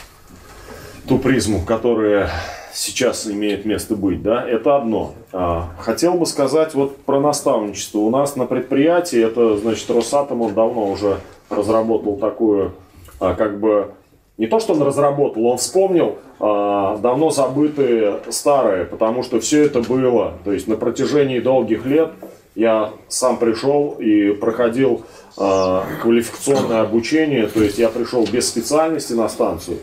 ту 1.07 1.19
призму, 1.19 1.61
которая 1.65 2.29
сейчас 2.73 3.27
имеет 3.27 3.65
место 3.65 3.95
быть, 3.95 4.21
да, 4.21 4.47
это 4.47 4.75
одно. 4.75 5.13
А, 5.31 5.69
Хотел 5.79 6.15
бы 6.15 6.25
сказать 6.25 6.73
вот 6.73 6.97
про 6.97 7.19
наставничество. 7.19 7.99
У 7.99 8.09
нас 8.09 8.35
на 8.35 8.45
предприятии, 8.45 9.21
это, 9.21 9.57
значит, 9.57 9.89
Росатом, 9.89 10.41
он 10.41 10.53
давно 10.53 10.89
уже 10.89 11.19
разработал 11.49 12.17
такую, 12.17 12.73
а, 13.19 13.33
как 13.33 13.59
бы, 13.59 13.91
не 14.38 14.47
то, 14.47 14.59
что 14.59 14.73
он 14.73 14.81
разработал, 14.81 15.45
он 15.45 15.57
вспомнил 15.57 16.17
а, 16.39 16.97
давно 16.97 17.29
забытые 17.29 18.19
старые, 18.29 18.85
потому 18.85 19.23
что 19.23 19.39
все 19.39 19.63
это 19.63 19.81
было, 19.81 20.33
то 20.43 20.51
есть 20.51 20.67
на 20.67 20.75
протяжении 20.75 21.39
долгих 21.39 21.85
лет 21.85 22.11
я 22.56 22.94
сам 23.10 23.38
пришел 23.38 23.96
и 24.00 24.32
проходил 24.32 25.04
а, 25.38 25.86
квалификационное 26.02 26.82
обучение, 26.82 27.48
то 27.48 27.62
есть 27.62 27.78
я 27.78 27.89
пришел 27.89 28.26
без 28.26 28.48
специальности 28.48 29.13
на 29.13 29.28
станцию, 29.28 29.80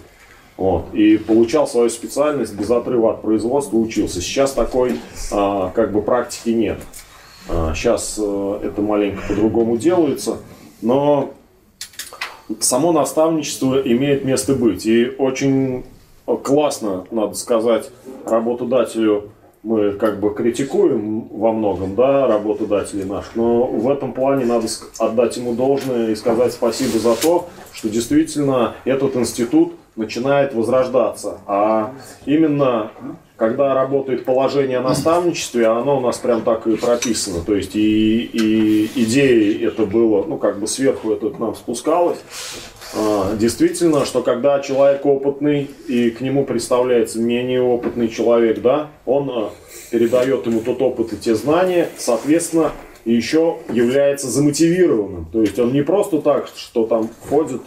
вот, 0.56 0.92
и 0.94 1.18
получал 1.18 1.66
свою 1.66 1.90
специальность 1.90 2.54
без 2.54 2.70
отрыва 2.70 3.12
от 3.12 3.22
производства, 3.22 3.76
учился. 3.76 4.20
Сейчас 4.20 4.52
такой 4.52 4.98
а, 5.30 5.70
как 5.70 5.92
бы 5.92 6.02
практики 6.02 6.50
нет. 6.50 6.78
А, 7.48 7.74
сейчас 7.74 8.18
э, 8.18 8.60
это 8.62 8.80
маленько 8.80 9.22
по-другому 9.28 9.76
делается, 9.76 10.38
но 10.80 11.34
само 12.60 12.92
наставничество 12.92 13.80
имеет 13.80 14.24
место 14.24 14.54
быть. 14.54 14.86
И 14.86 15.12
очень 15.18 15.84
классно, 16.42 17.04
надо 17.10 17.34
сказать, 17.34 17.90
работодателю 18.24 19.30
мы 19.62 19.92
как 19.92 20.18
бы 20.18 20.34
критикуем 20.34 21.28
во 21.28 21.52
многом, 21.52 21.94
да, 21.94 22.26
работодателей 22.26 23.04
наших, 23.04 23.36
но 23.36 23.64
в 23.64 23.88
этом 23.90 24.12
плане 24.12 24.44
надо 24.44 24.66
отдать 24.98 25.36
ему 25.36 25.54
должное 25.54 26.10
и 26.10 26.16
сказать 26.16 26.52
спасибо 26.52 26.98
за 26.98 27.14
то, 27.14 27.48
что 27.72 27.88
действительно 27.88 28.74
этот 28.84 29.16
институт 29.16 29.74
начинает 29.94 30.54
возрождаться. 30.54 31.38
А 31.46 31.92
именно 32.26 32.90
когда 33.36 33.74
работает 33.74 34.24
положение 34.24 34.78
о 34.78 34.82
наставничестве, 34.82 35.66
оно 35.66 35.98
у 35.98 36.00
нас 36.00 36.18
прям 36.18 36.42
так 36.42 36.66
и 36.66 36.76
прописано. 36.76 37.42
То 37.44 37.56
есть 37.56 37.74
и, 37.74 38.22
и 38.24 39.02
идеей 39.02 39.64
это 39.64 39.84
было, 39.84 40.24
ну 40.24 40.38
как 40.38 40.60
бы 40.60 40.66
сверху 40.66 41.12
это 41.12 41.30
к 41.30 41.38
нам 41.38 41.54
спускалось. 41.54 42.18
А, 42.94 43.36
Действительно, 43.36 44.04
что 44.04 44.22
когда 44.22 44.60
человек 44.60 45.04
опытный 45.06 45.70
и 45.88 46.10
к 46.10 46.20
нему 46.20 46.44
представляется 46.44 47.18
менее 47.20 47.62
опытный 47.62 48.08
человек, 48.08 48.60
да, 48.60 48.90
он 49.06 49.30
а, 49.30 49.50
передает 49.90 50.46
ему 50.46 50.60
тот 50.60 50.80
опыт 50.82 51.12
и 51.12 51.16
те 51.16 51.34
знания, 51.34 51.88
соответственно, 51.96 52.72
еще 53.04 53.58
является 53.70 54.28
замотивированным. 54.28 55.26
То 55.32 55.40
есть 55.40 55.58
он 55.58 55.72
не 55.72 55.82
просто 55.82 56.20
так, 56.20 56.48
что 56.54 56.86
там 56.86 57.10
ходит, 57.28 57.62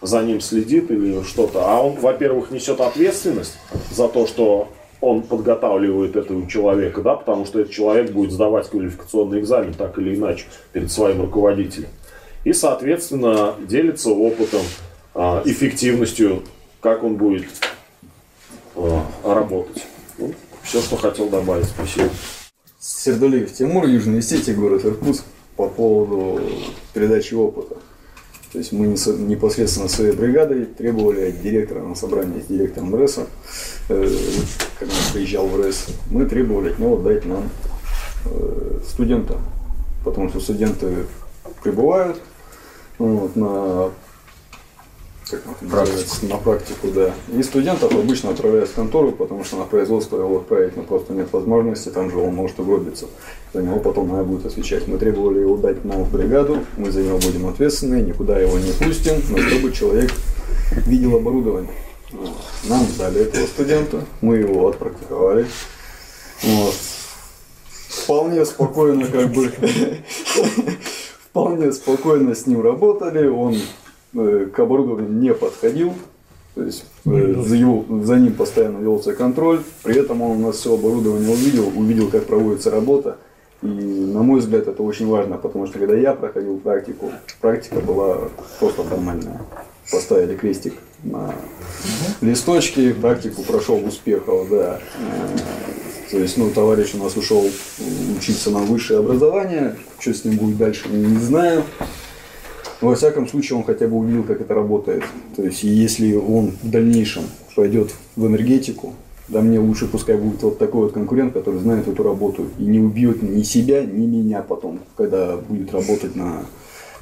за 0.00 0.22
ним 0.22 0.40
следит 0.40 0.90
или 0.90 1.22
что-то, 1.24 1.62
а 1.64 1.82
он, 1.82 1.96
во-первых, 1.96 2.50
несет 2.50 2.80
ответственность 2.80 3.58
за 3.90 4.08
то, 4.08 4.26
что 4.26 4.68
он 5.00 5.22
подготавливает 5.22 6.16
этого 6.16 6.48
человека, 6.48 7.00
да, 7.02 7.16
потому 7.16 7.46
что 7.46 7.60
этот 7.60 7.72
человек 7.72 8.10
будет 8.10 8.32
сдавать 8.32 8.68
квалификационный 8.68 9.40
экзамен 9.40 9.74
так 9.74 9.98
или 9.98 10.14
иначе 10.14 10.44
перед 10.72 10.90
своим 10.90 11.22
руководителем. 11.22 11.88
И, 12.44 12.52
соответственно, 12.52 13.54
делится 13.60 14.10
опытом, 14.10 14.62
а, 15.14 15.42
эффективностью, 15.44 16.42
как 16.80 17.02
он 17.02 17.16
будет 17.16 17.46
а, 18.74 19.04
работать. 19.24 19.86
Ну, 20.18 20.32
все, 20.62 20.80
что 20.80 20.96
хотел 20.96 21.28
добавить. 21.28 21.66
Спасибо. 21.66 22.08
Сердулиев 22.78 23.52
Тимур, 23.52 23.86
Южный 23.86 24.20
Осетия, 24.20 24.54
город 24.54 24.84
Иркутск, 24.84 25.24
по 25.56 25.68
поводу 25.68 26.40
передачи 26.94 27.34
опыта. 27.34 27.76
То 28.52 28.58
есть 28.58 28.72
мы 28.72 28.86
непосредственно 28.86 29.88
своей 29.88 30.12
бригадой 30.12 30.64
требовали 30.64 31.28
от 31.28 31.42
директора 31.42 31.82
на 31.82 31.94
собрании 31.94 32.40
с 32.40 32.46
директором 32.46 32.94
РЭСа, 32.94 33.26
э, 33.88 34.18
когда 34.78 34.94
он 34.94 35.12
приезжал 35.12 35.46
в 35.46 35.60
РЭС, 35.60 35.86
мы 36.10 36.26
требовали 36.26 36.70
от 36.70 36.78
него 36.78 36.96
дать 36.96 37.24
нам 37.26 37.48
э, 38.24 38.80
студента, 38.88 39.38
потому 40.04 40.30
что 40.30 40.40
студенты 40.40 41.06
прибывают 41.62 42.20
вот, 43.00 43.36
на 43.36 43.90
как 45.30 45.62
называется, 45.62 46.26
на 46.26 46.36
практику, 46.38 46.88
да. 46.88 47.14
И 47.32 47.42
студентов 47.42 47.92
обычно 47.94 48.30
отправляют 48.30 48.68
в 48.68 48.74
контору, 48.74 49.12
потому 49.12 49.44
что 49.44 49.56
на 49.56 49.64
производство 49.64 50.18
его 50.18 50.38
отправить 50.38 50.76
ну, 50.76 50.82
просто 50.82 51.12
нет 51.12 51.32
возможности, 51.32 51.88
там 51.88 52.10
же 52.10 52.18
он 52.18 52.34
может 52.34 52.58
угробиться. 52.58 53.06
За 53.54 53.62
него 53.62 53.78
потом 53.78 54.08
надо 54.08 54.24
будет 54.24 54.46
отвечать. 54.46 54.88
Мы 54.88 54.98
требовали 54.98 55.40
его 55.40 55.56
дать 55.56 55.84
нам 55.84 56.04
в 56.04 56.12
бригаду, 56.12 56.64
мы 56.76 56.90
за 56.90 57.02
него 57.02 57.18
будем 57.18 57.46
ответственны, 57.46 58.02
никуда 58.02 58.38
его 58.40 58.58
не 58.58 58.72
пустим, 58.72 59.22
но 59.30 59.38
чтобы 59.38 59.72
человек 59.72 60.10
видел 60.86 61.16
оборудование. 61.16 61.70
Нам 62.64 62.86
дали 62.98 63.22
этого 63.22 63.46
студента, 63.46 64.04
мы 64.20 64.38
его 64.38 64.68
отпрактиковали. 64.68 65.46
Вот. 66.42 66.74
Вполне 67.88 68.44
спокойно, 68.44 69.06
как 69.06 69.32
бы, 69.32 69.52
вполне 71.30 71.72
спокойно 71.72 72.34
с 72.34 72.46
ним 72.46 72.62
работали, 72.62 73.26
он 73.26 73.56
Э, 74.12 74.48
к 74.52 74.58
оборудованию 74.58 75.12
не 75.12 75.32
подходил, 75.32 75.94
то 76.56 76.64
есть 76.64 76.84
э, 77.06 77.34
за, 77.46 77.54
его, 77.54 77.84
за 78.02 78.16
ним 78.16 78.34
постоянно 78.34 78.78
велся 78.78 79.14
контроль, 79.14 79.60
при 79.84 80.00
этом 80.00 80.20
он 80.20 80.42
у 80.42 80.46
нас 80.48 80.56
все 80.56 80.74
оборудование 80.74 81.30
увидел, 81.30 81.68
увидел, 81.76 82.08
как 82.08 82.24
проводится 82.24 82.72
работа. 82.72 83.18
И 83.62 83.66
на 83.68 84.22
мой 84.22 84.40
взгляд 84.40 84.66
это 84.66 84.82
очень 84.82 85.06
важно, 85.06 85.36
потому 85.36 85.68
что 85.68 85.78
когда 85.78 85.94
я 85.94 86.14
проходил 86.14 86.58
практику, 86.58 87.12
практика 87.40 87.78
была 87.78 88.30
просто 88.58 88.82
нормальная. 88.82 89.42
Поставили 89.92 90.34
крестик 90.34 90.74
на 91.04 91.32
листочке, 92.20 92.92
практику 92.94 93.42
прошел 93.42 93.76
успехов, 93.86 94.48
да. 94.50 94.80
То 96.10 96.18
есть, 96.18 96.36
ну, 96.36 96.50
товарищ 96.50 96.94
у 96.94 96.98
нас 96.98 97.16
ушел 97.16 97.44
учиться 98.18 98.50
на 98.50 98.58
высшее 98.58 98.98
образование, 98.98 99.76
что 100.00 100.12
с 100.12 100.24
ним 100.24 100.36
будет 100.36 100.56
дальше, 100.56 100.88
не 100.88 101.20
знаю. 101.20 101.62
Но, 102.80 102.88
во 102.88 102.94
всяком 102.96 103.28
случае, 103.28 103.58
он 103.58 103.64
хотя 103.64 103.86
бы 103.86 103.96
увидел, 103.96 104.24
как 104.24 104.40
это 104.40 104.54
работает. 104.54 105.04
То 105.36 105.44
есть, 105.44 105.62
если 105.62 106.14
он 106.14 106.52
в 106.62 106.68
дальнейшем 106.68 107.24
пойдет 107.54 107.94
в 108.16 108.26
энергетику, 108.26 108.94
да 109.28 109.40
мне 109.40 109.60
лучше 109.60 109.86
пускай 109.86 110.16
будет 110.16 110.42
вот 110.42 110.58
такой 110.58 110.82
вот 110.82 110.92
конкурент, 110.92 111.32
который 111.32 111.60
знает 111.60 111.86
эту 111.86 112.02
работу 112.02 112.46
и 112.58 112.64
не 112.64 112.80
убьет 112.80 113.22
ни 113.22 113.42
себя, 113.42 113.84
ни 113.84 114.06
меня 114.06 114.42
потом, 114.42 114.80
когда 114.96 115.36
будет 115.36 115.72
работать 115.72 116.16
на 116.16 116.44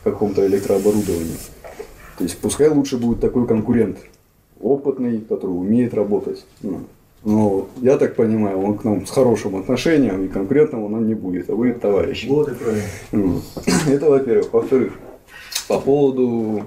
каком-то 0.04 0.46
электрооборудовании. 0.46 1.38
То 2.18 2.24
есть 2.24 2.36
пускай 2.38 2.68
лучше 2.68 2.98
будет 2.98 3.20
такой 3.20 3.46
конкурент, 3.46 3.98
опытный, 4.60 5.20
который 5.20 5.52
умеет 5.52 5.94
работать. 5.94 6.44
Ну, 6.60 6.80
но 7.28 7.68
я 7.82 7.98
так 7.98 8.16
понимаю, 8.16 8.58
он 8.58 8.78
к 8.78 8.84
нам 8.84 9.06
с 9.06 9.10
хорошим 9.10 9.56
отношением 9.56 10.24
и 10.24 10.28
конкурентом 10.28 10.82
он 10.82 11.06
не 11.06 11.12
будет, 11.12 11.50
а 11.50 11.54
будет 11.54 11.78
товарищ. 11.78 12.26
Вот 12.26 12.48
и 12.48 12.54
правильно. 12.54 12.88
Ну, 13.12 13.42
это 13.86 14.08
во-первых. 14.08 14.50
Во-вторых, 14.50 14.94
по 15.68 15.78
поводу 15.78 16.62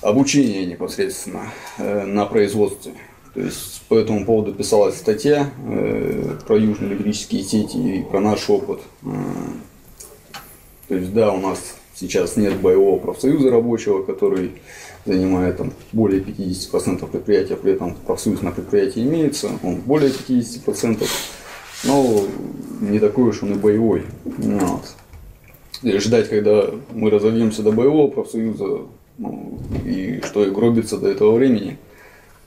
обучения 0.00 0.66
непосредственно 0.66 1.52
э, 1.78 2.04
на 2.04 2.26
производстве. 2.26 2.94
То 3.32 3.42
есть 3.42 3.82
по 3.88 3.94
этому 3.94 4.24
поводу 4.24 4.52
писалась 4.52 4.96
статья 4.96 5.48
э, 5.68 6.36
про 6.48 6.56
южные 6.56 6.94
электрические 6.94 7.44
сети 7.44 7.76
и 7.76 8.02
про 8.02 8.18
наш 8.18 8.50
опыт. 8.50 8.80
Э, 9.04 9.08
то 10.88 10.96
есть 10.96 11.14
да, 11.14 11.32
у 11.32 11.38
нас 11.38 11.76
сейчас 11.94 12.36
нет 12.36 12.60
боевого 12.60 12.98
профсоюза 12.98 13.52
рабочего, 13.52 14.02
который 14.02 14.50
занимает 15.06 15.58
там, 15.58 15.72
более 15.92 16.20
50% 16.20 17.06
предприятия, 17.08 17.56
при 17.56 17.72
этом 17.72 17.94
профсоюз 17.94 18.42
на 18.42 18.50
предприятии 18.50 19.02
имеется, 19.02 19.50
он 19.62 19.76
более 19.76 20.10
50%, 20.10 21.06
но 21.84 22.24
не 22.80 22.98
такой 22.98 23.24
уж 23.24 23.42
он 23.42 23.52
и 23.52 23.54
боевой. 23.54 24.02
Вот 24.24 24.82
и 25.82 25.98
ждать, 25.98 26.28
когда 26.28 26.70
мы 26.92 27.10
разовьемся 27.10 27.62
до 27.62 27.72
боевого 27.72 28.10
профсоюза, 28.10 28.82
ну, 29.18 29.58
и 29.84 30.20
что 30.24 30.44
и 30.44 30.50
гробится 30.50 30.98
до 30.98 31.08
этого 31.08 31.36
времени. 31.36 31.78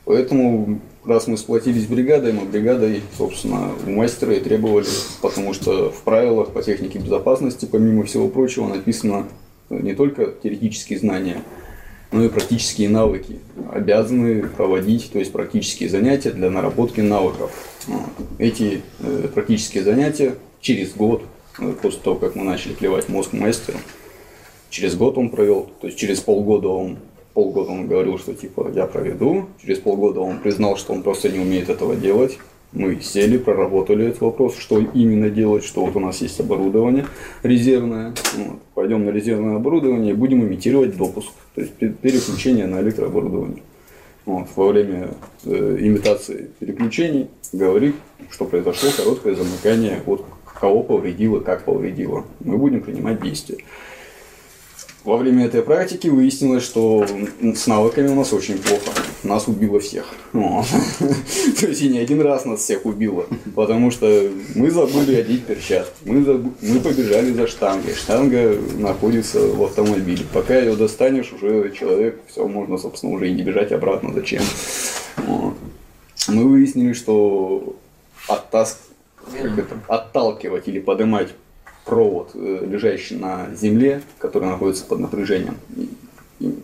Поэтому, 0.06 0.80
раз 1.06 1.28
мы 1.28 1.38
сплотились 1.38 1.86
бригадой, 1.86 2.34
мы 2.34 2.46
бригадой, 2.46 3.02
собственно, 3.18 3.72
у 3.86 3.92
мастера 3.92 4.34
и 4.34 4.40
требовали, 4.40 4.88
потому 5.22 5.54
что 5.54 5.92
в 5.92 6.02
правилах 6.02 6.50
по 6.50 6.64
технике 6.64 7.00
безопасности, 7.00 7.68
помимо 7.70 8.04
всего 8.04 8.28
прочего, 8.28 8.68
написано 8.68 9.28
не 9.70 9.94
только 9.94 10.34
теоретические 10.42 11.00
знания, 11.00 11.44
но 12.12 12.24
и 12.24 12.30
практические 12.30 12.90
навыки. 12.90 13.40
Обязаны 13.72 14.48
проводить, 14.48 15.12
то 15.12 15.20
есть 15.20 15.32
практические 15.32 15.90
занятия 15.90 16.32
для 16.32 16.50
наработки 16.50 17.02
навыков. 17.02 17.52
Эти 18.38 18.82
э, 19.00 19.28
практические 19.34 19.84
занятия 19.84 20.36
через 20.62 20.94
год 20.94 21.24
ну, 21.60 21.74
после 21.74 22.00
того, 22.02 22.16
как 22.16 22.36
мы 22.36 22.44
начали 22.44 22.74
клевать 22.74 23.10
мозг 23.10 23.34
мастеру. 23.34 23.78
Через 24.70 24.96
год 24.96 25.18
он 25.18 25.30
провел, 25.30 25.70
то 25.82 25.88
есть 25.88 26.00
через 26.00 26.20
полгода 26.20 26.68
он 26.68 27.00
полгода 27.34 27.72
он 27.72 27.88
говорил, 27.88 28.18
что 28.18 28.34
типа 28.34 28.72
я 28.76 28.86
проведу. 28.86 29.48
Через 29.62 29.80
полгода 29.80 30.20
он 30.20 30.40
признал, 30.40 30.78
что 30.78 30.94
он 30.94 31.04
просто 31.04 31.30
не 31.30 31.40
умеет 31.40 31.70
этого 31.70 31.96
делать. 31.96 32.38
Мы 32.72 33.02
сели, 33.02 33.38
проработали 33.38 34.08
этот 34.08 34.22
вопрос, 34.22 34.56
что 34.56 34.80
именно 34.80 35.30
делать, 35.30 35.64
что 35.64 35.86
вот 35.86 35.96
у 35.96 36.00
нас 36.00 36.22
есть 36.22 36.40
оборудование 36.40 37.08
резервное. 37.42 38.14
Вот. 38.38 38.60
Пойдем 38.76 39.06
на 39.06 39.10
резервное 39.10 39.56
оборудование 39.56 40.12
и 40.12 40.16
будем 40.16 40.44
имитировать 40.44 40.96
допуск, 40.96 41.32
то 41.56 41.62
есть 41.62 41.74
переключение 41.76 42.68
на 42.68 42.82
электрооборудование. 42.82 43.64
Вот. 44.26 44.48
Во 44.56 44.68
время 44.68 45.10
э, 45.46 45.78
имитации 45.80 46.52
переключений 46.60 47.30
говорит, 47.54 47.96
что 48.30 48.46
произошло 48.46 48.92
короткое 48.96 49.34
замыкание 49.34 50.02
от 50.06 50.24
кого 50.60 50.84
повредило, 50.84 51.40
как 51.40 51.64
повредило. 51.64 52.26
Мы 52.42 52.58
будем 52.58 52.82
принимать 52.82 53.22
действия. 53.22 53.58
Во 55.10 55.18
время 55.18 55.48
этой 55.48 55.64
практики 55.64 56.08
выяснилось, 56.08 56.64
что 56.64 57.04
с 57.42 57.66
навыками 57.66 58.10
у 58.10 58.14
нас 58.14 58.32
очень 58.32 58.60
плохо. 58.60 58.92
Нас 59.24 59.48
убило 59.48 59.80
всех. 59.80 60.06
То 60.34 61.66
есть 61.66 61.82
и 61.82 61.90
не 61.90 61.98
один 61.98 62.22
раз 62.22 62.46
нас 62.46 62.60
всех 62.60 62.86
убило. 62.86 63.26
Потому 63.56 63.90
что 63.90 64.30
мы 64.54 64.70
забыли 64.70 65.16
одеть 65.16 65.46
перчатки. 65.46 65.96
Мы, 66.06 66.24
заб... 66.24 66.42
мы 66.62 66.80
побежали 66.80 67.32
за 67.32 67.48
штангой. 67.48 67.96
Штанга 67.96 68.56
находится 68.78 69.40
в 69.40 69.64
автомобиле. 69.64 70.24
Пока 70.32 70.60
ее 70.60 70.76
достанешь, 70.76 71.34
уже 71.34 71.72
человек, 71.72 72.20
все, 72.28 72.48
можно, 72.48 72.78
собственно, 72.78 73.12
уже 73.14 73.30
и 73.30 73.34
не 73.34 73.42
бежать 73.42 73.72
обратно. 73.72 74.14
Зачем? 74.14 74.44
Мы 76.28 76.44
выяснили, 76.44 76.94
что 76.94 77.76
это, 78.28 78.68
отталкивать 79.88 80.68
или 80.68 80.80
поднимать 80.80 81.30
провод, 81.90 82.32
э, 82.34 82.66
лежащий 82.66 83.16
на 83.16 83.48
земле, 83.54 84.02
который 84.18 84.48
находится 84.48 84.86
под 84.86 85.00
напряжением. 85.00 85.58
И 85.76 85.90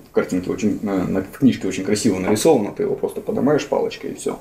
в 0.09 0.11
картинке 0.13 0.51
очень, 0.51 0.79
на 0.81 1.21
книжке 1.21 1.67
очень 1.67 1.83
красиво 1.83 2.19
нарисовано, 2.19 2.71
ты 2.71 2.83
его 2.83 2.95
просто 2.95 3.19
поднимаешь 3.19 3.67
палочкой 3.67 4.11
и 4.11 4.15
все. 4.15 4.39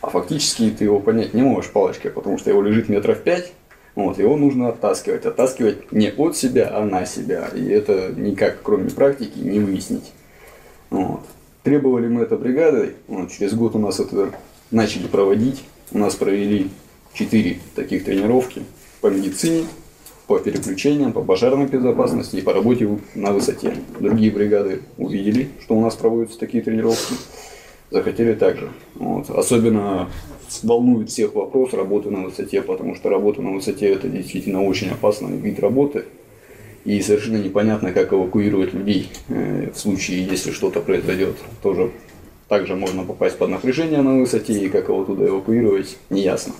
А 0.00 0.08
фактически 0.08 0.70
ты 0.70 0.84
его 0.84 1.00
поднять 1.00 1.34
не 1.34 1.42
можешь 1.42 1.70
палочкой, 1.70 2.10
потому 2.10 2.38
что 2.38 2.48
его 2.48 2.62
лежит 2.62 2.88
метров 2.88 3.18
пять, 3.18 3.52
вот, 3.94 4.18
его 4.18 4.36
нужно 4.36 4.68
оттаскивать. 4.68 5.26
Оттаскивать 5.26 5.92
не 5.92 6.10
от 6.10 6.36
себя, 6.36 6.70
а 6.72 6.84
на 6.84 7.04
себя. 7.06 7.48
И 7.54 7.66
это 7.66 8.12
никак, 8.16 8.62
кроме 8.62 8.90
практики, 8.90 9.38
не 9.38 9.58
выяснить. 9.58 10.12
Вот. 10.90 11.20
Требовали 11.62 12.08
мы 12.08 12.22
это 12.22 12.36
бригадой. 12.36 12.94
Вот, 13.08 13.30
через 13.30 13.54
год 13.54 13.74
у 13.74 13.78
нас 13.78 14.00
это 14.00 14.32
начали 14.70 15.06
проводить. 15.06 15.64
У 15.92 15.98
нас 15.98 16.14
провели 16.14 16.70
четыре 17.12 17.58
таких 17.74 18.04
тренировки 18.04 18.62
по 19.00 19.08
медицине, 19.08 19.66
по 20.30 20.38
переключениям, 20.38 21.12
по 21.12 21.22
пожарной 21.22 21.66
безопасности 21.66 22.36
и 22.36 22.40
по 22.40 22.52
работе 22.52 22.88
на 23.16 23.32
высоте. 23.32 23.74
Другие 23.98 24.30
бригады 24.30 24.82
увидели, 24.96 25.48
что 25.60 25.74
у 25.74 25.80
нас 25.80 25.96
проводятся 25.96 26.38
такие 26.38 26.62
тренировки, 26.62 27.14
захотели 27.90 28.34
также. 28.34 28.68
Вот. 28.94 29.28
Особенно 29.28 30.08
волнует 30.62 31.10
всех 31.10 31.34
вопрос 31.34 31.72
работы 31.72 32.10
на 32.10 32.22
высоте, 32.22 32.62
потому 32.62 32.94
что 32.94 33.08
работа 33.08 33.42
на 33.42 33.50
высоте 33.50 33.88
это 33.88 34.06
действительно 34.06 34.62
очень 34.62 34.90
опасный 34.90 35.36
вид 35.36 35.58
работы. 35.58 36.04
И 36.84 37.02
совершенно 37.02 37.38
непонятно, 37.38 37.90
как 37.90 38.12
эвакуировать 38.12 38.72
людей 38.72 39.10
э, 39.30 39.72
в 39.74 39.76
случае, 39.80 40.24
если 40.24 40.52
что-то 40.52 40.78
произойдет. 40.78 41.38
Тоже 41.60 41.90
также 42.46 42.76
можно 42.76 43.02
попасть 43.02 43.36
под 43.36 43.50
напряжение 43.50 44.00
на 44.00 44.20
высоте, 44.20 44.52
и 44.52 44.68
как 44.68 44.90
его 44.90 45.04
туда 45.04 45.26
эвакуировать, 45.26 45.96
неясно. 46.08 46.54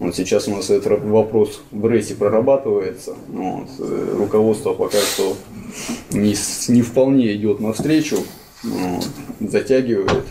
Вот 0.00 0.16
сейчас 0.16 0.48
у 0.48 0.52
нас 0.52 0.70
этот 0.70 1.02
вопрос 1.02 1.60
в 1.70 1.86
рейсе 1.86 2.14
прорабатывается. 2.14 3.14
Вот. 3.28 3.68
Э, 3.78 4.14
руководство 4.16 4.72
пока 4.72 4.98
что 4.98 5.36
не, 6.10 6.34
не 6.68 6.82
вполне 6.82 7.34
идет 7.34 7.60
навстречу, 7.60 8.16
вот. 8.64 9.06
затягивает, 9.40 10.24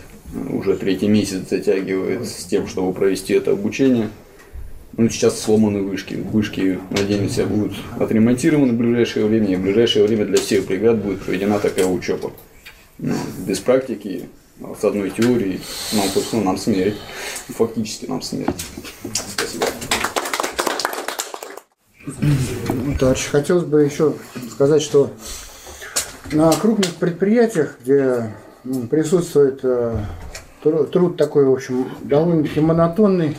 уже 0.52 0.76
третий 0.76 1.06
месяц 1.06 1.48
затягивает 1.48 2.26
с 2.26 2.44
тем, 2.46 2.66
чтобы 2.66 2.92
провести 2.92 3.32
это 3.32 3.52
обучение. 3.52 4.10
Ну, 4.96 5.08
сейчас 5.08 5.40
сломаны 5.40 5.82
вышки. 5.82 6.14
Вышки, 6.14 6.80
надеемся, 6.90 7.46
будут 7.46 7.74
отремонтированы 8.00 8.72
в 8.72 8.76
ближайшее 8.76 9.26
время. 9.26 9.52
И 9.52 9.56
в 9.56 9.62
ближайшее 9.62 10.04
время 10.04 10.24
для 10.24 10.38
всех 10.38 10.66
бригад 10.66 10.98
будет 10.98 11.22
проведена 11.22 11.60
такая 11.60 11.86
учеба. 11.86 12.32
Ну, 12.98 13.14
без 13.46 13.60
практики, 13.60 14.28
с 14.78 14.84
одной 14.84 15.10
теорией, 15.10 15.60
нам, 15.92 16.06
ну, 16.32 16.44
нам 16.44 16.58
смерть. 16.58 16.96
Фактически 17.48 18.06
нам 18.06 18.22
смерть. 18.22 18.66
Спасибо. 19.12 19.66
Товарищ, 22.98 23.28
хотелось 23.30 23.64
бы 23.64 23.82
еще 23.82 24.14
сказать, 24.50 24.82
что 24.82 25.10
на 26.32 26.52
крупных 26.52 26.94
предприятиях, 26.94 27.76
где 27.82 28.34
ну, 28.64 28.86
присутствует 28.86 29.60
э, 29.62 29.96
труд 30.62 31.16
такой, 31.16 31.46
в 31.46 31.52
общем, 31.52 31.88
довольно-таки 32.02 32.60
монотонный, 32.60 33.36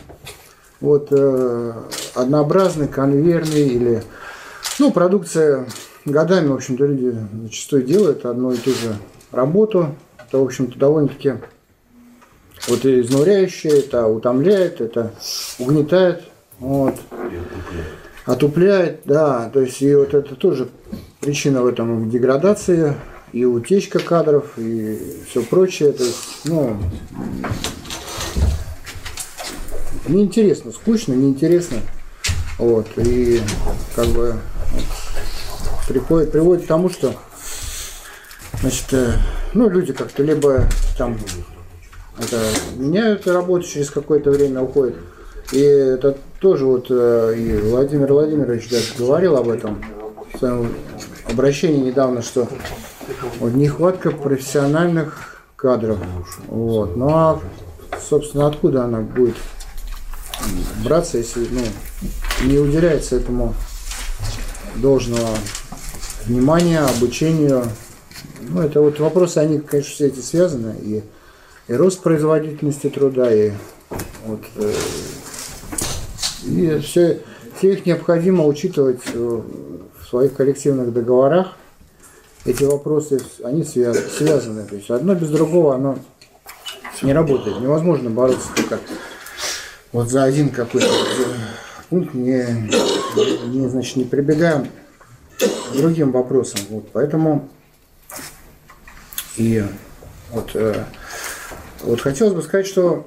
вот, 0.80 1.08
э, 1.10 1.72
однообразный, 2.14 2.88
конвейерный 2.88 3.68
или, 3.68 4.02
ну, 4.78 4.90
продукция 4.90 5.66
годами, 6.04 6.48
в 6.48 6.54
общем-то, 6.54 6.84
люди 6.84 7.16
зачастую 7.44 7.84
делают 7.84 8.26
одну 8.26 8.52
и 8.52 8.56
ту 8.56 8.70
же 8.70 8.96
работу. 9.30 9.94
Это, 10.32 10.38
в 10.38 10.44
общем-то, 10.44 10.78
довольно-таки 10.78 11.34
вот 12.66 12.86
и 12.86 13.02
изнуряющее, 13.02 13.80
это 13.80 14.06
утомляет, 14.06 14.80
это 14.80 15.12
угнетает. 15.58 16.22
Вот. 16.58 16.94
Отупляет, 18.24 19.02
да. 19.04 19.50
То 19.52 19.60
есть 19.60 19.82
и 19.82 19.94
вот 19.94 20.14
это 20.14 20.34
тоже 20.34 20.70
причина 21.20 21.60
в 21.60 21.66
этом 21.66 22.08
деградации 22.08 22.94
и 23.34 23.44
утечка 23.44 23.98
кадров 23.98 24.56
и 24.56 25.20
все 25.28 25.42
прочее. 25.42 25.92
То 25.92 26.04
есть, 26.04 26.40
ну, 26.46 26.78
неинтересно, 30.08 30.72
скучно, 30.72 31.12
неинтересно. 31.12 31.76
Вот. 32.56 32.86
И 32.96 33.42
как 33.94 34.06
бы 34.06 34.36
приходит, 35.86 36.32
приводит 36.32 36.64
к 36.64 36.68
тому, 36.68 36.88
что 36.88 37.14
значит, 38.62 38.94
э, 38.94 39.12
ну, 39.54 39.68
люди 39.68 39.92
как-то 39.92 40.22
либо 40.22 40.64
там 40.96 41.18
это, 42.18 42.38
меняют 42.76 43.26
работу, 43.26 43.66
через 43.66 43.90
какое-то 43.90 44.30
время 44.30 44.62
уходят. 44.62 44.96
И 45.52 45.60
это 45.60 46.16
тоже 46.40 46.64
вот 46.64 46.86
э, 46.90 47.34
и 47.36 47.56
Владимир 47.58 48.12
Владимирович 48.12 48.70
даже 48.70 48.94
говорил 48.98 49.36
об 49.36 49.48
этом 49.48 49.84
в 50.32 50.38
своем 50.38 50.72
обращении 51.30 51.88
недавно, 51.88 52.22
что 52.22 52.48
вот 53.38 53.52
нехватка 53.54 54.10
профессиональных 54.10 55.44
кадров. 55.56 55.98
Вот. 56.46 56.96
Ну 56.96 57.08
а, 57.10 57.40
собственно, 58.08 58.46
откуда 58.46 58.84
она 58.84 59.00
будет 59.00 59.36
браться, 60.84 61.18
если 61.18 61.46
ну, 61.50 61.62
не 62.44 62.58
уделяется 62.58 63.16
этому 63.16 63.54
должного 64.76 65.28
внимания, 66.26 66.80
обучению. 66.80 67.64
Ну, 68.40 68.60
это 68.60 68.80
вот 68.80 68.98
вопросы, 68.98 69.38
они, 69.38 69.58
конечно, 69.58 69.92
все 69.92 70.06
эти 70.06 70.20
связаны. 70.20 70.74
И, 70.82 71.02
и 71.68 71.74
рост 71.74 72.02
производительности 72.02 72.88
труда, 72.88 73.32
и, 73.32 73.52
вот, 74.26 74.40
э, 74.56 74.72
и 76.44 76.78
все, 76.80 77.20
все 77.56 77.72
их 77.72 77.86
необходимо 77.86 78.44
учитывать 78.46 79.00
в 79.14 79.44
своих 80.08 80.34
коллективных 80.34 80.92
договорах. 80.92 81.56
Эти 82.44 82.64
вопросы, 82.64 83.20
они 83.44 83.62
связаны. 83.62 84.64
То 84.64 84.74
есть 84.74 84.90
одно 84.90 85.14
без 85.14 85.28
другого, 85.28 85.76
оно 85.76 85.98
не 87.02 87.12
работает. 87.12 87.60
Невозможно 87.60 88.10
бороться 88.10 88.48
только 88.56 88.80
вот 89.92 90.08
за 90.08 90.24
один 90.24 90.48
какой-то 90.48 90.88
пункт, 91.90 92.14
не, 92.14 92.70
не, 93.48 93.68
значит, 93.68 93.96
не 93.96 94.04
прибегаем 94.04 94.68
к 95.38 95.76
другим 95.76 96.12
вопросам. 96.12 96.60
Вот, 96.70 96.88
поэтому 96.92 97.48
и 99.36 99.64
вот, 100.30 100.50
э, 100.54 100.84
вот 101.82 102.00
хотелось 102.00 102.34
бы 102.34 102.42
сказать, 102.42 102.66
что 102.66 103.06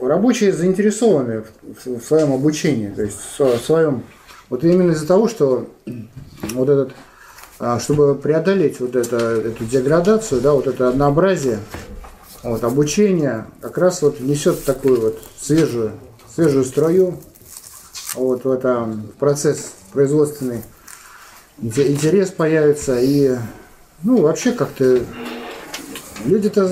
рабочие 0.00 0.52
заинтересованы 0.52 1.44
в, 1.62 1.98
в 1.98 2.04
своем 2.04 2.32
обучении, 2.32 2.88
то 2.88 3.02
есть 3.02 3.18
в 3.38 3.58
своем, 3.58 4.02
вот 4.48 4.64
именно 4.64 4.92
из-за 4.92 5.06
того, 5.06 5.28
что 5.28 5.68
вот 6.52 6.68
этот, 6.68 6.92
а, 7.58 7.78
чтобы 7.78 8.14
преодолеть 8.14 8.80
вот 8.80 8.96
это, 8.96 9.16
эту 9.16 9.64
деградацию, 9.64 10.40
да, 10.40 10.52
вот 10.52 10.66
это 10.66 10.88
однообразие, 10.88 11.58
вот, 12.42 12.64
обучение 12.64 13.46
как 13.60 13.78
раз 13.78 14.02
вот 14.02 14.20
несет 14.20 14.64
такую 14.64 15.00
вот 15.00 15.22
свежую 15.38 15.92
свежую 16.34 16.64
струю, 16.64 17.18
вот 18.14 18.44
в 18.44 18.50
этом 18.50 19.08
процесс 19.18 19.72
производственный 19.92 20.62
интерес 21.60 22.30
появится 22.30 22.98
и 22.98 23.36
ну 24.02 24.22
вообще 24.22 24.52
как-то 24.52 25.00
люди-то 26.24 26.68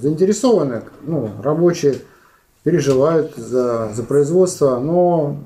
заинтересованы, 0.00 0.82
ну 1.02 1.30
рабочие 1.42 1.96
переживают 2.62 3.34
за, 3.36 3.92
за 3.92 4.02
производство, 4.02 4.78
но 4.78 5.38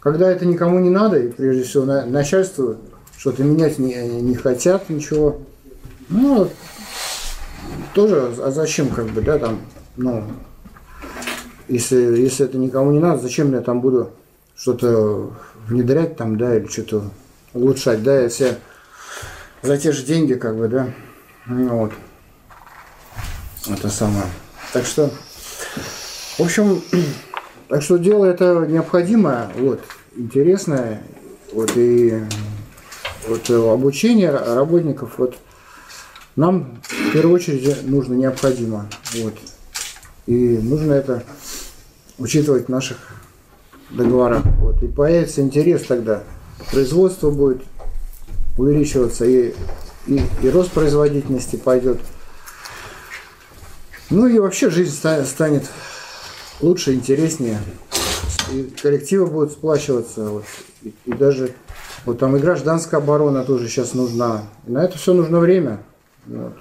когда 0.00 0.30
это 0.30 0.46
никому 0.46 0.78
не 0.78 0.90
надо, 0.90 1.18
и 1.18 1.28
прежде 1.28 1.62
всего 1.62 1.84
на, 1.84 2.06
начальству 2.06 2.76
что-то 3.16 3.44
менять 3.44 3.78
не, 3.78 3.94
не 4.22 4.34
хотят 4.34 4.88
ничего, 4.88 5.40
ну 6.08 6.48
тоже, 7.94 8.32
а 8.38 8.50
зачем 8.50 8.88
как 8.88 9.06
бы, 9.06 9.20
да, 9.20 9.38
там, 9.38 9.60
ну, 9.96 10.24
если, 11.68 11.96
если 11.96 12.46
это 12.46 12.56
никому 12.56 12.92
не 12.92 12.98
надо, 12.98 13.20
зачем 13.20 13.52
я 13.52 13.60
там 13.60 13.80
буду 13.80 14.10
что-то 14.56 15.32
внедрять 15.66 16.16
там, 16.16 16.38
да, 16.38 16.56
или 16.56 16.66
что-то 16.66 17.02
улучшать, 17.52 18.02
да, 18.02 18.20
если 18.20 18.56
за 19.62 19.76
те 19.76 19.92
же 19.92 20.04
деньги, 20.04 20.34
как 20.34 20.56
бы, 20.56 20.68
да, 20.68 20.88
вот, 21.46 21.92
это 23.66 23.88
самое. 23.88 24.26
Так 24.72 24.86
что, 24.86 25.10
в 26.38 26.40
общем, 26.40 26.82
так 27.68 27.82
что 27.82 27.96
дело 27.96 28.24
это 28.24 28.66
необходимое, 28.68 29.50
вот, 29.56 29.80
интересное, 30.16 31.02
вот, 31.52 31.72
и 31.76 32.22
вот 33.26 33.50
обучение 33.50 34.30
работников, 34.30 35.18
вот, 35.18 35.36
нам 36.36 36.80
в 36.82 37.12
первую 37.12 37.34
очередь 37.34 37.86
нужно 37.86 38.14
необходимо, 38.14 38.86
вот, 39.14 39.34
и 40.26 40.58
нужно 40.58 40.92
это 40.92 41.24
учитывать 42.18 42.66
в 42.66 42.68
наших 42.68 42.98
договорах. 43.90 44.44
Вот. 44.60 44.82
И 44.82 44.86
появится 44.86 45.40
интерес 45.40 45.82
тогда. 45.82 46.22
Производство 46.70 47.30
будет 47.30 47.62
увеличиваться, 48.56 49.24
и, 49.24 49.54
и, 50.06 50.20
и 50.42 50.50
рост 50.50 50.70
производительности 50.72 51.56
пойдет. 51.56 52.00
Ну 54.10 54.26
и 54.26 54.38
вообще 54.38 54.70
жизнь 54.70 54.94
станет 54.94 55.70
лучше, 56.60 56.94
интереснее. 56.94 57.58
И 58.52 58.74
коллективы 58.82 59.26
будут 59.26 59.52
сплачиваться. 59.52 60.30
Вот. 60.30 60.44
И, 60.82 60.94
и 61.04 61.12
даже 61.12 61.54
вот 62.04 62.18
там 62.18 62.36
и 62.36 62.40
гражданская 62.40 63.00
оборона 63.00 63.44
тоже 63.44 63.68
сейчас 63.68 63.94
нужна. 63.94 64.44
И 64.66 64.70
на 64.70 64.84
это 64.84 64.96
все 64.96 65.12
нужно 65.12 65.40
время. 65.40 65.80
Вот. 66.26 66.54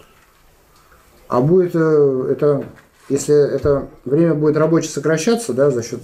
А 1.29 1.41
будет 1.41 1.75
э, 1.75 2.27
это 2.31 2.65
если 3.09 3.35
это 3.35 3.87
время 4.03 4.33
будет 4.33 4.57
рабочее 4.57 4.91
сокращаться 4.91 5.53
да, 5.53 5.71
за 5.71 5.81
счет 5.81 6.01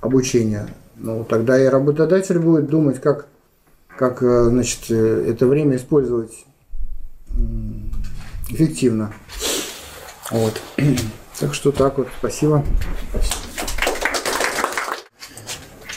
обучения, 0.00 0.68
ну, 0.96 1.24
тогда 1.24 1.58
и 1.58 1.66
работодатель 1.66 2.38
будет 2.38 2.68
думать, 2.68 3.00
как, 3.00 3.26
как 3.96 4.22
э, 4.22 4.44
значит, 4.44 4.90
э, 4.90 5.30
это 5.30 5.46
время 5.46 5.76
использовать 5.76 6.44
эффективно. 8.50 9.12
Вот. 10.30 10.60
Так 11.38 11.52
что 11.52 11.70
так 11.70 11.98
вот. 11.98 12.08
Спасибо. 12.18 12.64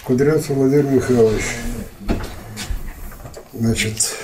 Кудрявцев 0.04 0.50
Владимир 0.50 0.84
Михайлович. 0.84 1.46
Значит, 3.54 4.15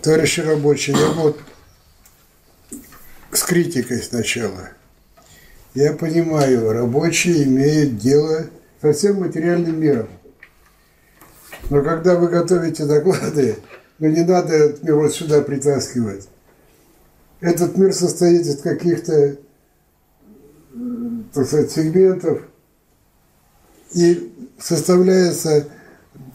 товарищи 0.00 0.40
рабочие, 0.40 0.96
я 0.96 1.08
вот 1.08 1.38
с 3.32 3.42
критикой 3.42 4.02
сначала. 4.02 4.70
Я 5.74 5.92
понимаю, 5.92 6.72
рабочие 6.72 7.44
имеют 7.44 7.98
дело 7.98 8.46
со 8.80 8.94
всем 8.94 9.20
материальным 9.20 9.78
миром. 9.78 10.08
Но 11.68 11.82
когда 11.82 12.14
вы 12.14 12.28
готовите 12.28 12.86
доклады, 12.86 13.58
ну 13.98 14.08
не 14.08 14.22
надо 14.22 14.76
мир 14.80 14.94
вот 14.94 15.12
сюда 15.14 15.42
притаскивать. 15.42 16.28
Этот 17.40 17.76
мир 17.76 17.92
состоит 17.92 18.46
из 18.46 18.60
каких-то, 18.60 19.36
сказать, 21.32 21.70
сегментов, 21.70 22.42
и 23.94 24.32
составляется 24.58 25.68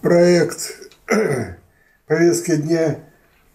проект 0.02 0.80
повестки 2.08 2.56
дня 2.56 3.00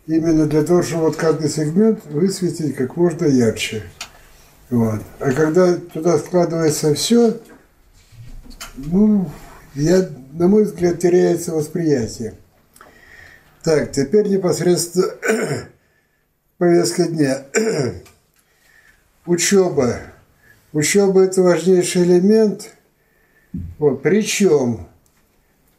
именно 0.07 0.47
для 0.47 0.65
того, 0.65 0.83
чтобы 0.83 1.05
вот 1.05 1.17
каждый 1.17 1.49
сегмент 1.49 2.05
высветить 2.07 2.75
как 2.77 2.97
можно 2.97 3.27
ярче. 3.27 3.83
Вот. 4.71 5.01
А 5.21 5.33
когда 5.33 5.77
туда 5.77 6.19
складывается 6.19 6.95
все, 6.95 7.39
ну, 8.77 9.31
я, 9.75 10.09
на 10.33 10.49
мой 10.49 10.65
взгляд, 10.65 10.99
теряется 10.99 11.53
восприятие. 11.53 12.35
Так, 13.63 13.93
теперь 13.93 14.29
непосредственно 14.29 15.13
повестка 16.59 17.05
дня. 17.05 17.45
Учеба. 19.27 20.01
Учеба– 20.73 21.21
это 21.25 21.43
важнейший 21.43 22.05
элемент. 22.05 22.71
Вот, 23.79 24.03
причем, 24.03 24.89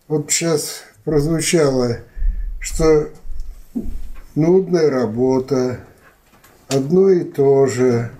вот 0.07 0.31
сейчас 0.31 0.83
прозвучало, 1.03 1.99
что 2.59 3.09
нудная 4.35 4.89
работа, 4.89 5.79
одно 6.67 7.09
и 7.09 7.23
то 7.23 7.67
же. 7.67 8.11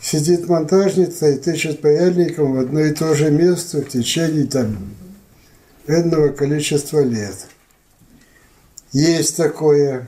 Сидит 0.00 0.48
монтажница 0.48 1.30
и 1.30 1.38
тычет 1.38 1.80
паяльником 1.80 2.54
в 2.54 2.58
одно 2.58 2.80
и 2.80 2.92
то 2.92 3.14
же 3.14 3.30
место 3.30 3.80
в 3.80 3.88
течение 3.88 4.46
там 4.46 4.76
энного 5.86 6.28
количества 6.28 7.00
лет. 7.00 7.48
Есть 8.92 9.38
такое. 9.38 10.06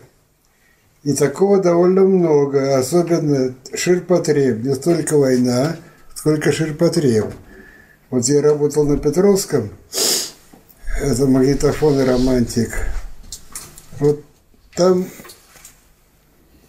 И 1.07 1.13
такого 1.13 1.63
довольно 1.63 2.03
много, 2.03 2.77
особенно 2.77 3.55
ширпотреб. 3.73 4.65
Не 4.65 4.75
столько 4.75 5.17
война, 5.17 5.77
сколько 6.13 6.51
ширпотреб. 6.51 7.27
Вот 8.11 8.25
я 8.25 8.43
работал 8.43 8.85
на 8.85 8.99
Петровском, 8.99 9.71
это 11.01 11.27
магнитофон 11.29 12.01
и 12.01 12.05
романтик. 12.05 12.73
Вот 14.01 14.21
там 14.75 15.07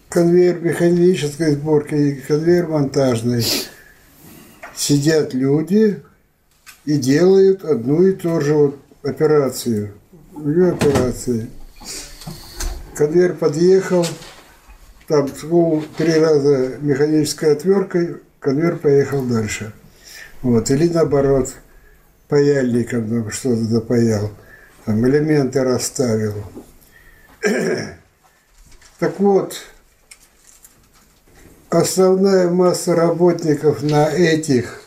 конвейер 0.08 0.60
механической 0.60 1.54
сборки 1.54 1.94
и 1.96 2.14
конвейер 2.20 2.68
монтажный. 2.68 3.44
Сидят 4.76 5.34
люди 5.34 6.00
и 6.84 6.96
делают 6.96 7.64
одну 7.64 8.06
и 8.06 8.12
ту 8.12 8.40
же 8.40 8.54
вот 8.54 8.78
операцию. 9.02 9.94
Две 10.36 10.70
операции. 10.70 11.50
Конвейер 12.94 13.34
подъехал, 13.34 14.04
там 15.08 15.28
ну, 15.44 15.82
три 15.96 16.12
раза 16.12 16.76
механической 16.80 17.52
отверткой, 17.52 18.18
конвейер 18.40 18.76
поехал 18.76 19.24
дальше. 19.24 19.72
Вот. 20.42 20.70
Или 20.70 20.88
наоборот, 20.88 21.48
паяльником 22.28 23.08
там 23.08 23.30
что-то 23.30 23.64
запаял, 23.64 24.30
там 24.84 25.04
элементы 25.06 25.64
расставил. 25.64 26.44
Так 28.98 29.20
вот, 29.20 29.54
основная 31.70 32.50
масса 32.50 32.96
работников 32.96 33.84
на 33.84 34.10
этих 34.10 34.82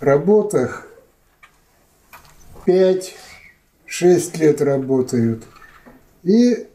работах 0.00 0.86
5-6 2.64 3.12
лет 4.38 4.62
работают. 4.62 5.44
И 6.22 6.66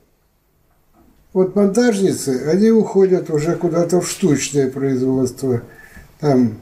вот 1.36 1.56
монтажницы, 1.56 2.48
они 2.48 2.72
уходят 2.72 3.30
уже 3.30 3.56
куда-то 3.56 4.02
в 4.02 4.10
штучное 4.10 4.72
производство. 4.72 5.62
Там, 6.20 6.58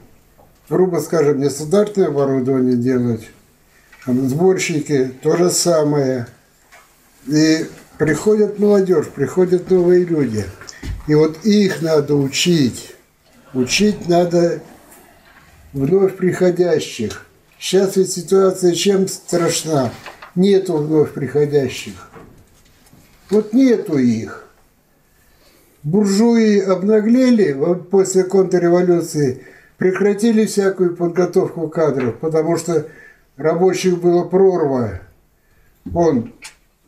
грубо 0.68 0.98
скажем, 0.98 1.40
нестандартное 1.40 2.08
оборудование 2.08 2.76
делать. 2.76 3.26
Там 4.04 4.28
сборщики, 4.28 5.12
то 5.22 5.36
же 5.38 5.50
самое. 5.50 6.26
И 7.26 7.64
приходят 7.96 8.58
молодежь, 8.58 9.08
приходят 9.08 9.70
новые 9.70 10.04
люди– 10.04 10.44
и 11.06 11.14
вот 11.14 11.44
их 11.44 11.82
надо 11.82 12.14
учить. 12.14 12.94
Учить 13.52 14.08
надо 14.08 14.62
вновь 15.72 16.16
приходящих. 16.16 17.26
Сейчас 17.58 17.96
ведь 17.96 18.12
ситуация 18.12 18.72
чем 18.72 19.06
страшна? 19.08 19.92
Нету 20.34 20.76
вновь 20.78 21.12
приходящих. 21.12 22.10
Вот 23.30 23.52
нету 23.52 23.98
их. 23.98 24.43
Буржуи 25.84 26.60
обнаглели 26.60 27.54
после 27.90 28.24
контрреволюции, 28.24 29.44
прекратили 29.76 30.46
всякую 30.46 30.96
подготовку 30.96 31.68
кадров, 31.68 32.16
потому 32.20 32.56
что 32.56 32.86
рабочих 33.36 34.00
было 34.00 34.24
прорва. 34.24 35.00
Вон, 35.84 36.32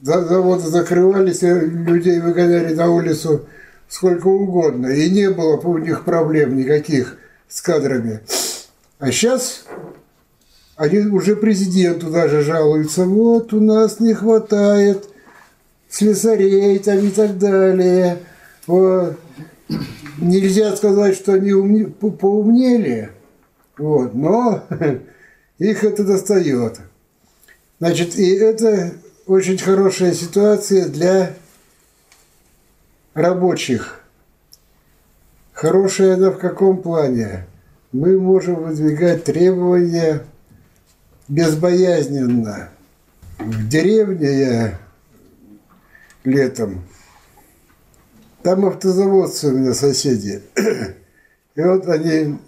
заводы 0.00 0.62
закрывались, 0.68 1.42
людей 1.42 2.20
выгоняли 2.20 2.72
на 2.72 2.90
улицу 2.90 3.44
сколько 3.86 4.28
угодно, 4.28 4.86
и 4.86 5.10
не 5.10 5.28
было 5.28 5.56
у 5.58 5.76
них 5.76 6.04
проблем 6.04 6.56
никаких 6.56 7.18
с 7.48 7.60
кадрами. 7.60 8.20
А 8.98 9.12
сейчас 9.12 9.66
они 10.76 11.00
уже 11.00 11.36
президенту 11.36 12.10
даже 12.10 12.40
жалуются, 12.40 13.04
вот 13.04 13.52
у 13.52 13.60
нас 13.60 14.00
не 14.00 14.14
хватает 14.14 15.06
слесарей 15.90 16.78
там 16.78 16.98
и 16.98 17.10
так 17.10 17.36
далее. 17.36 18.20
Вот. 18.66 19.18
Нельзя 20.18 20.74
сказать, 20.76 21.14
что 21.14 21.34
они 21.34 21.52
умне, 21.52 21.86
поумнели, 21.86 23.10
вот, 23.76 24.14
но 24.14 24.64
их 25.58 25.84
это 25.84 26.04
достает. 26.04 26.80
Значит, 27.78 28.18
и 28.18 28.34
это 28.34 28.92
очень 29.26 29.58
хорошая 29.58 30.12
ситуация 30.12 30.88
для 30.88 31.34
рабочих. 33.12 34.00
Хорошая 35.52 36.14
она 36.14 36.30
в 36.30 36.38
каком 36.38 36.80
плане? 36.80 37.46
Мы 37.92 38.18
можем 38.18 38.56
выдвигать 38.56 39.24
требования 39.24 40.22
безбоязненно. 41.28 42.70
В 43.38 43.68
деревне 43.68 44.38
я 44.38 44.78
летом, 46.24 46.84
там 48.46 48.64
автозаводцы 48.64 49.48
у 49.48 49.58
меня 49.58 49.74
соседи. 49.74 50.40
И 51.56 51.60
вот 51.60 51.88
они, 51.88 52.38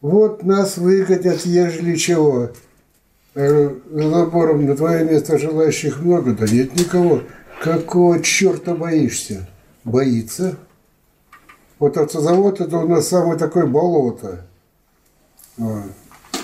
вот 0.00 0.44
нас 0.44 0.76
выгонят, 0.76 1.44
ежели 1.44 1.96
чего. 1.96 2.52
За 3.34 3.74
забором 3.92 4.66
на 4.66 4.76
твое 4.76 5.04
место 5.04 5.38
желающих 5.38 5.98
много, 5.98 6.32
да 6.32 6.46
нет 6.46 6.76
никого. 6.76 7.22
Какого 7.60 8.22
черта 8.22 8.76
боишься? 8.76 9.48
боится. 9.82 10.56
Вот 11.80 11.96
автозавод 11.96 12.60
это 12.60 12.78
у 12.78 12.86
нас 12.86 13.08
самое 13.08 13.36
такое 13.36 13.66
болото. 13.66 14.46
Вот. 15.56 15.86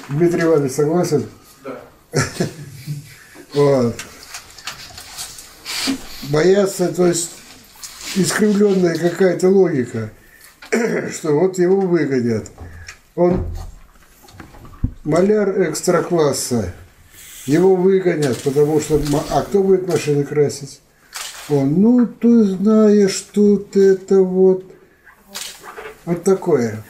Дмитрий 0.08 0.42
Иванович 0.42 0.72
согласен? 0.72 1.24
Да. 1.62 1.80
Вот. 3.54 3.94
Бояться, 6.30 6.92
то 6.92 7.06
есть 7.06 7.37
искривленная 8.16 8.96
какая-то 8.96 9.48
логика, 9.48 10.10
что 11.12 11.38
вот 11.38 11.58
его 11.58 11.80
выгонят. 11.80 12.50
Он 13.14 13.46
маляр 15.04 15.70
экстра-класса, 15.70 16.72
его 17.46 17.74
выгонят, 17.74 18.40
потому 18.42 18.80
что... 18.80 19.00
А 19.30 19.42
кто 19.42 19.62
будет 19.62 19.88
машины 19.88 20.24
красить? 20.24 20.80
Он, 21.48 21.80
ну, 21.80 22.06
ты 22.06 22.44
знаешь, 22.44 23.26
тут 23.32 23.76
это 23.76 24.20
вот... 24.20 24.64
Вот 26.04 26.22
такое. 26.22 26.82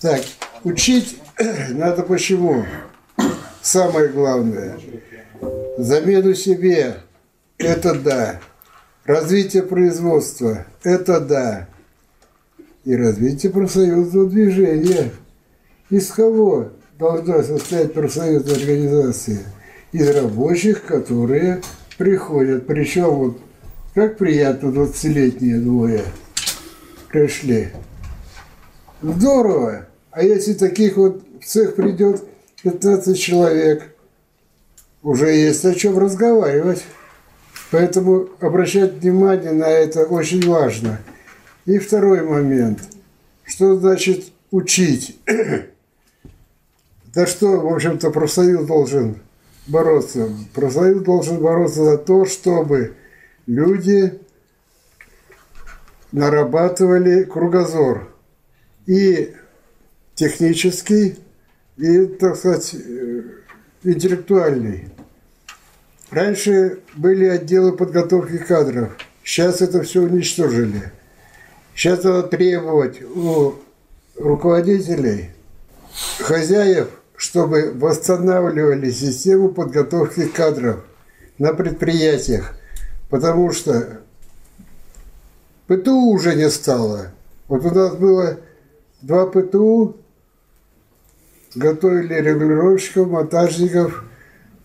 Так, 0.00 0.22
учить 0.64 1.18
надо 1.70 2.02
почему? 2.02 2.64
Самое 3.60 4.08
главное. 4.08 4.78
Замену 5.78 6.34
себе– 6.34 6.96
это 7.58 7.94
да. 7.94 8.40
Развитие 9.04 9.64
производства– 9.64 10.64
это 10.84 11.20
да. 11.20 11.68
И 12.84 12.94
развитие 12.94 13.50
профсоюзного 13.50 14.30
движения. 14.30 15.10
Из 15.90 16.08
кого 16.08 16.68
должна 16.98 17.42
состоять 17.42 17.94
профсоюзная 17.94 18.54
организация? 18.54 19.40
Из 19.90 20.08
рабочих, 20.08 20.84
которые 20.84 21.62
приходят. 21.98 22.66
Причем 22.66 23.10
вот 23.10 23.38
как 23.94 24.18
приятно 24.18 24.68
20-летние 24.68 25.60
двое 25.60 26.02
пришли. 27.08 27.70
Здорово. 29.02 29.86
А 30.12 30.22
если 30.22 30.54
таких 30.54 30.96
вот 30.96 31.24
в 31.40 31.44
цех 31.44 31.74
придет 31.74 32.22
15 32.62 33.18
человек, 33.18 33.94
уже 35.02 35.30
есть 35.32 35.64
о 35.64 35.74
чем 35.74 35.98
разговаривать. 35.98 36.84
Поэтому 37.72 38.28
обращать 38.40 38.98
внимание 38.98 39.50
на 39.50 39.64
это 39.64 40.04
очень 40.04 40.46
важно. 40.46 41.00
И 41.64 41.78
второй 41.78 42.22
момент. 42.22 42.80
Что 43.44 43.76
значит 43.76 44.26
учить? 44.52 45.18
Да 47.14 47.26
что, 47.26 47.60
в 47.60 47.70
общем-то, 47.70 48.10
профсоюз 48.10 48.66
должен 48.66 49.16
бороться. 49.66 50.30
Профсоюз 50.54 51.02
должен 51.02 51.40
бороться 51.40 51.84
за 51.84 51.98
то, 51.98 52.24
чтобы 52.24 52.94
люди 53.46 54.18
нарабатывали 56.10 57.24
кругозор 57.24 58.08
и 58.86 59.34
технический, 60.14 61.18
и, 61.76 62.06
так 62.06 62.36
сказать, 62.36 62.74
интеллектуальный. 63.82 64.88
Раньше 66.12 66.80
были 66.94 67.24
отделы 67.24 67.72
подготовки 67.72 68.36
кадров. 68.36 68.90
Сейчас 69.24 69.62
это 69.62 69.82
все 69.82 70.02
уничтожили. 70.02 70.92
Сейчас 71.74 72.04
надо 72.04 72.24
требовать 72.24 73.00
у 73.00 73.54
руководителей, 74.16 75.30
хозяев, 76.20 76.90
чтобы 77.16 77.72
восстанавливали 77.74 78.90
систему 78.90 79.48
подготовки 79.48 80.26
кадров 80.26 80.84
на 81.38 81.54
предприятиях. 81.54 82.56
Потому 83.08 83.50
что 83.52 84.00
ПТУ 85.66 86.10
уже 86.10 86.34
не 86.34 86.50
стало. 86.50 87.06
Вот 87.48 87.64
у 87.64 87.70
нас 87.70 87.96
было 87.96 88.38
два 89.00 89.26
ПТУ, 89.26 89.96
готовили 91.54 92.14
регулировщиков, 92.14 93.08
монтажников, 93.08 94.04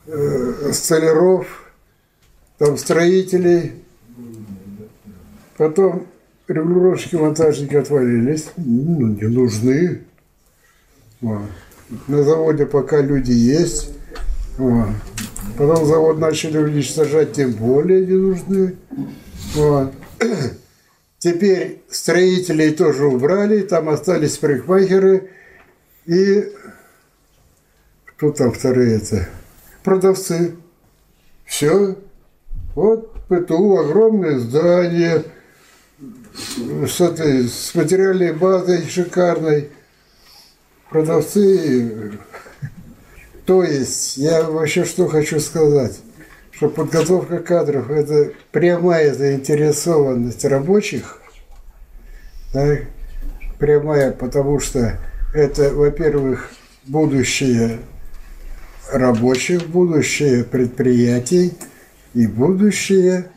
э, 0.08 0.72
столяров, 0.74 1.72
там 2.58 2.78
строителей. 2.78 3.74
Потом 5.58 6.08
регулировщики, 6.48 7.16
монтажники 7.16 7.76
отвалились, 7.76 8.48
ну, 8.58 9.08
не 9.08 9.28
нужны. 9.28 10.02
На 11.22 12.24
заводе 12.24 12.66
пока 12.66 13.02
люди 13.02 13.32
есть. 13.32 13.92
Потом 15.58 15.86
завод 15.86 16.20
начали 16.20 16.58
уничтожать, 16.58 17.34
тем 17.34 17.52
более 17.54 18.06
не 18.06 18.14
нужны. 18.14 18.76
Теперь 21.20 21.82
строителей 21.90 22.72
тоже 22.72 23.06
убрали, 23.06 23.62
там 23.62 23.90
остались 23.90 24.38
парикмахеры 24.38 25.32
и 26.06 26.52
кто 28.06 28.32
там 28.32 28.52
вторые 28.52 28.98
это? 28.98 29.28
Продавцы. 29.88 30.58
Все. 31.46 31.96
Вот 32.76 33.14
ПТУ, 33.30 33.78
огромное 33.78 34.38
здание 34.38 35.24
с, 36.86 37.00
этой, 37.00 37.48
с 37.48 37.74
материальной 37.74 38.34
базой 38.34 38.86
шикарной. 38.86 39.70
Продавцы. 40.90 42.20
То 43.46 43.64
есть, 43.64 44.18
я 44.18 44.44
вообще 44.44 44.84
что 44.84 45.08
хочу 45.08 45.40
сказать, 45.40 45.98
что 46.52 46.68
подготовка 46.68 47.40
кадров– 47.40 47.90
это 47.90 48.34
прямая 48.52 49.14
заинтересованность 49.14 50.44
рабочих, 50.44 51.22
да, 52.54 52.76
прямая, 53.58 54.12
потому 54.12 54.60
что 54.60 55.00
это, 55.34 55.74
во-первых, 55.74 56.52
будущее 56.88 57.80
рабочих, 58.92 59.68
будущее 59.68 60.44
предприятий 60.44 61.54
и 62.14 62.28
будущее 62.28 63.30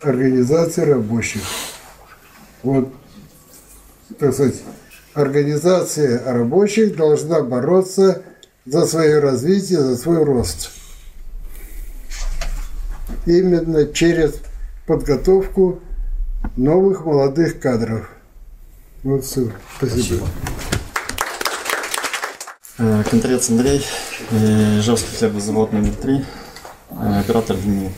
организации 0.00 0.82
рабочих. 0.82 1.42
Вот, 2.62 2.92
так 4.18 4.32
сказать, 4.34 4.62
организация 5.14 6.22
рабочих 6.32 6.96
должна 6.96 7.42
бороться 7.42 8.22
за 8.66 8.86
свое 8.86 9.18
развитие, 9.18 9.80
за 9.80 9.96
свой 9.96 10.22
рост. 10.22 10.70
Именно 13.26 13.86
через 13.92 14.34
подготовку 14.86 15.80
новых 16.56 17.04
молодых 17.04 17.60
кадров. 17.60 18.08
Вот 19.02 19.24
все. 19.24 19.50
Спасибо. 19.78 20.26
Э, 20.26 20.69
Контрец 23.10 23.50
Андрей, 23.50 23.84
э, 24.30 24.78
Ижевский 24.78 25.14
хлебозавод 25.14 25.70
номер 25.70 25.94
3, 25.96 26.24
оператор 27.18 27.54
линии. 27.58 27.92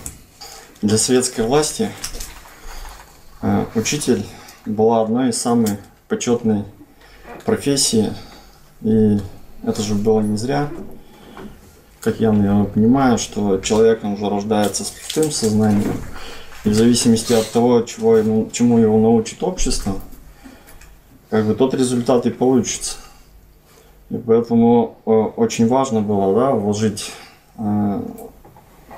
Для 0.80 0.98
советской 0.98 1.42
власти 1.42 1.88
э, 3.42 3.66
учитель 3.76 4.26
была 4.66 5.02
одной 5.02 5.28
из 5.28 5.40
самых 5.40 5.78
почетной 6.08 6.64
профессий, 7.44 8.10
и 8.80 9.20
это 9.64 9.82
же 9.82 9.94
было 9.94 10.18
не 10.18 10.36
зря. 10.36 10.68
Как 12.00 12.18
я, 12.18 12.32
наверное, 12.32 12.64
понимаю, 12.64 13.18
что 13.18 13.58
человек 13.58 14.02
уже 14.02 14.28
рождается 14.28 14.82
с 14.82 14.90
пустым 14.90 15.30
сознанием, 15.30 15.96
и 16.64 16.70
в 16.70 16.74
зависимости 16.74 17.32
от 17.32 17.48
того, 17.52 17.82
чего 17.82 18.16
ему, 18.16 18.50
чему 18.50 18.78
его 18.78 18.98
научит 18.98 19.44
общество, 19.44 20.00
как 21.30 21.46
бы 21.46 21.54
тот 21.54 21.72
результат 21.72 22.26
и 22.26 22.30
получится. 22.30 22.96
И 24.12 24.18
поэтому 24.18 24.98
э, 25.06 25.10
очень 25.10 25.66
важно 25.68 26.02
было 26.02 26.34
да, 26.34 26.50
вложить 26.50 27.12
э, 27.56 28.02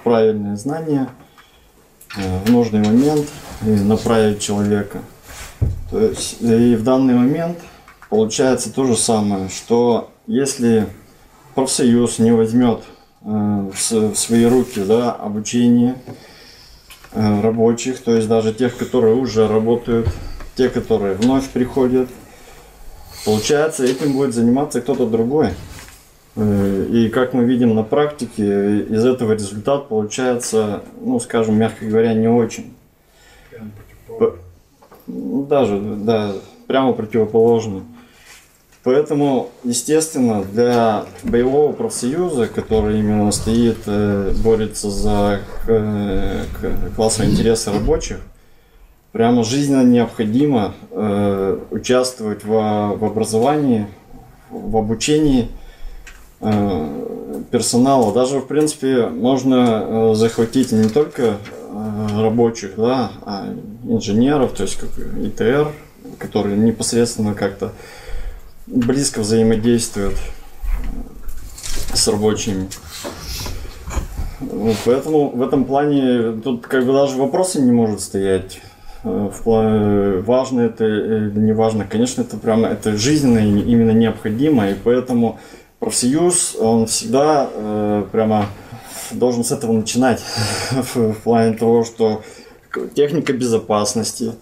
правильные 0.03 0.57
знания 0.57 1.09
э, 2.17 2.39
в 2.45 2.51
нужный 2.51 2.81
момент 2.81 3.29
и 3.65 3.71
направить 3.71 4.41
человека. 4.41 4.99
То 5.93 6.01
есть, 6.01 6.43
и 6.43 6.75
в 6.75 6.83
данный 6.83 7.15
момент 7.15 7.59
получается 8.11 8.73
то 8.73 8.87
же 8.87 8.97
самое, 8.97 9.49
что 9.51 10.11
если 10.27 10.89
профсоюз 11.55 12.19
не 12.19 12.33
возьмет 12.33 12.81
в, 13.21 13.73
свои 13.77 14.45
руки 14.45 14.81
да, 14.81 15.13
обучение 15.13 15.95
рабочих, 17.13 18.03
то 18.03 18.17
есть 18.17 18.27
даже 18.27 18.53
тех, 18.53 18.77
которые 18.77 19.15
уже 19.15 19.47
работают, 19.47 20.09
те, 20.57 20.69
которые 20.69 21.15
вновь 21.15 21.49
приходят, 21.51 22.09
Получается, 23.25 23.85
этим 23.85 24.13
будет 24.13 24.35
заниматься 24.35 24.81
кто-то 24.81 25.07
другой. 25.07 25.51
Э, 26.37 26.87
И 26.91 27.09
как 27.09 27.33
мы 27.33 27.45
видим 27.45 27.75
на 27.75 27.83
практике, 27.83 28.81
из 28.81 29.05
этого 29.05 29.33
результат 29.33 29.89
получается, 29.89 30.83
ну, 31.01 31.19
скажем, 31.21 31.57
мягко 31.57 31.87
говоря, 31.87 32.13
не 32.15 32.29
очень. 32.29 32.75
Даже, 35.07 35.79
да, 35.81 36.33
прямо 36.67 36.93
противоположный. 36.93 37.83
Поэтому, 38.83 39.49
естественно, 39.65 40.45
для 40.45 41.07
боевого 41.23 41.73
профсоюза, 41.73 42.49
который 42.49 43.01
именно 43.01 43.33
стоит, 43.33 43.79
э, 43.87 44.33
борется 44.45 44.91
за 44.91 45.41
э, 45.67 46.45
классовые 46.95 47.33
интересы 47.33 47.73
рабочих, 47.73 48.19
прямо 49.15 49.45
жизненно 49.45 49.85
необходимо 49.85 50.75
э, 50.91 51.59
участвовать 51.71 52.45
во- 52.45 52.97
в 52.97 53.05
образовании, 53.05 53.87
в 54.51 54.77
обучении 54.77 55.51
э, 56.41 57.45
персонала. 57.53 58.13
Даже, 58.13 58.41
в 58.41 58.47
принципе, 58.49 59.07
можно 59.07 59.55
э, 59.55 60.15
захватить 60.17 60.73
не 60.73 60.89
только 60.89 61.23
э, 61.23 62.21
рабочих, 62.21 62.73
да, 62.77 63.13
а 63.25 63.55
инженеров, 63.85 64.51
то 64.51 64.65
есть 64.65 64.79
как 64.79 64.91
ИТР, 64.99 65.69
которые 66.19 66.57
непосредственно 66.57 67.35
как-то 67.35 67.71
близко 68.67 69.21
взаимодействуют 69.21 70.17
с 71.93 72.09
рабочими. 72.09 72.69
Поэтому 74.85 75.29
в 75.29 75.41
этом 75.41 75.67
плане 75.67 76.33
тут 76.43 76.67
как 76.67 76.85
бы 76.85 76.93
даже 76.93 77.17
вопроса 77.17 77.63
не 77.63 77.71
может 77.71 78.01
стоять. 78.01 78.61
Э, 79.05 79.31
плане, 79.43 80.21
важно 80.21 80.63
это 80.63 80.85
или 80.85 81.31
не 81.39 81.53
важно, 81.53 81.85
конечно, 81.85 82.23
это 82.23 82.39
прямо 82.39 82.69
это 82.69 82.97
жизненно 82.97 83.39
и 83.39 83.61
именно 83.61 83.91
необходимо, 83.91 84.71
и 84.71 84.75
поэтому 84.75 85.39
профсоюз, 85.79 86.57
он 86.59 86.87
всегда 86.87 87.49
э, 87.53 88.05
прямо 88.11 88.47
должен 89.13 89.45
с 89.45 89.53
этого 89.53 89.73
начинать. 89.73 90.23
В, 90.95 91.13
плане 91.23 91.55
того, 91.55 91.85
что 91.85 92.23
техника 92.95 93.35
безопасности, 93.35 94.33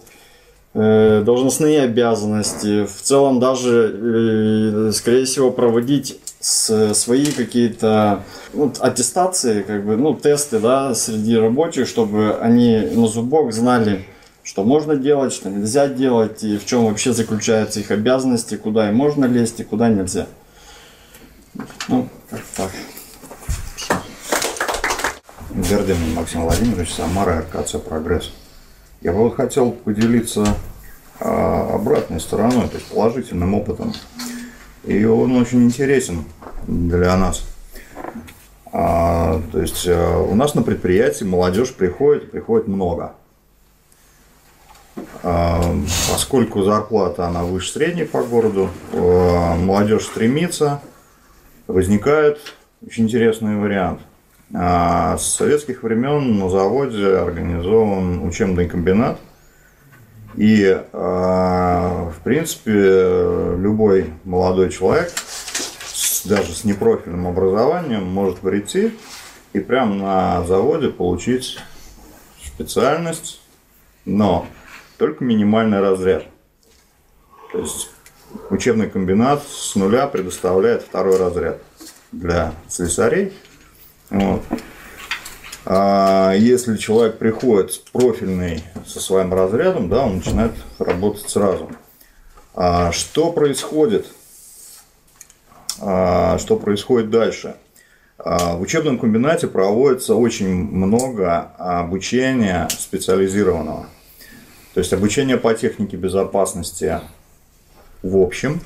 э, 0.73 1.21
должностные 1.25 1.81
обязанности, 1.81 2.85
в 2.85 3.01
целом 3.01 3.41
даже, 3.41 4.87
э, 4.87 4.91
скорее 4.93 5.25
всего, 5.25 5.51
проводить 5.51 6.17
с- 6.39 6.93
свои 6.93 7.25
какие-то 7.25 8.23
ну, 8.53 8.71
аттестации, 8.79 9.61
как 9.63 9.85
бы, 9.85 9.97
ну, 9.97 10.13
тесты, 10.13 10.59
да, 10.59 10.95
среди 10.95 11.35
рабочих, 11.35 11.87
чтобы 11.87 12.37
они 12.39 12.77
на 12.77 13.07
зубок 13.07 13.51
знали, 13.51 14.05
что 14.43 14.63
можно 14.63 14.95
делать, 14.95 15.33
что 15.33 15.49
нельзя 15.49 15.87
делать, 15.87 16.43
и 16.43 16.57
в 16.57 16.65
чем 16.65 16.85
вообще 16.85 17.13
заключаются 17.13 17.79
их 17.79 17.91
обязанности, 17.91 18.55
куда 18.55 18.89
им 18.89 18.95
можно 18.95 19.25
лезть 19.25 19.61
и 19.61 19.63
куда 19.63 19.89
нельзя. 19.89 20.27
Ну, 21.87 22.09
как 22.29 22.41
так. 22.55 22.71
Гордин 25.51 26.13
Максим 26.15 26.41
Владимирович, 26.41 26.93
Самара, 26.93 27.41
РКЦ 27.41 27.75
«Прогресс». 27.77 28.31
Я 29.01 29.13
бы 29.13 29.31
хотел 29.31 29.71
поделиться 29.71 30.45
а, 31.19 31.75
обратной 31.75 32.19
стороной, 32.19 32.67
то 32.67 32.75
есть 32.75 32.87
положительным 32.87 33.53
опытом. 33.53 33.93
И 34.83 35.05
он 35.05 35.35
очень 35.37 35.63
интересен 35.63 36.25
для 36.67 37.15
нас. 37.15 37.45
А, 38.71 39.41
то 39.51 39.61
есть 39.61 39.85
а, 39.87 40.19
у 40.19 40.33
нас 40.35 40.55
на 40.55 40.63
предприятии 40.63 41.23
молодежь 41.23 41.73
приходит, 41.73 42.31
приходит 42.31 42.67
много. 42.67 43.13
А, 45.23 45.61
поскольку 46.11 46.63
зарплата 46.63 47.27
она 47.27 47.43
выше 47.43 47.71
средней 47.71 48.03
по 48.05 48.23
городу, 48.23 48.69
а, 48.91 49.55
молодежь 49.55 50.05
стремится, 50.05 50.81
возникают 51.67 52.39
очень 52.85 53.05
интересный 53.05 53.55
вариант. 53.57 54.01
А, 54.53 55.17
С 55.17 55.35
советских 55.35 55.83
времен 55.83 56.37
на 56.37 56.49
заводе 56.49 57.15
организован 57.17 58.27
учебный 58.27 58.67
комбинат. 58.67 59.19
И, 60.35 60.77
а, 60.93 62.11
в 62.11 62.23
принципе, 62.23 62.71
любой 63.57 64.13
молодой 64.23 64.71
человек, 64.71 65.11
даже 66.25 66.53
с 66.53 66.63
непрофильным 66.63 67.27
образованием, 67.27 68.03
может 68.05 68.39
прийти 68.39 68.93
и 69.53 69.59
прямо 69.59 69.95
на 69.95 70.45
заводе 70.45 70.89
получить 70.89 71.59
специальность, 72.43 73.41
но 74.05 74.47
только 75.03 75.25
минимальный 75.25 75.81
разряд. 75.81 76.23
То 77.51 77.59
есть 77.59 77.89
учебный 78.49 78.89
комбинат 78.89 79.43
с 79.45 79.75
нуля 79.75 80.07
предоставляет 80.07 80.83
второй 80.83 81.17
разряд 81.17 81.57
для 82.13 82.53
слесарей. 82.69 83.33
Вот. 84.09 84.43
А 85.65 86.31
если 86.37 86.77
человек 86.77 87.17
приходит 87.17 87.83
профильный 87.91 88.63
со 88.87 89.01
своим 89.01 89.33
разрядом, 89.33 89.89
да, 89.89 90.05
он 90.05 90.15
начинает 90.15 90.53
работать 90.79 91.29
сразу. 91.29 91.69
А 92.55 92.93
что 92.93 93.33
происходит? 93.33 94.07
А, 95.81 96.37
что 96.37 96.55
происходит 96.55 97.09
дальше? 97.09 97.57
А, 98.17 98.55
В 98.55 98.61
учебном 98.61 98.97
комбинате 98.97 99.47
проводится 99.47 100.15
очень 100.15 100.47
много 100.47 101.51
обучения 101.57 102.69
специализированного. 102.69 103.87
То 104.73 104.79
есть 104.79 104.93
обучение 104.93 105.37
по 105.37 105.53
технике 105.53 105.97
безопасности 105.97 106.99
в 108.03 108.17
общем, 108.17 108.59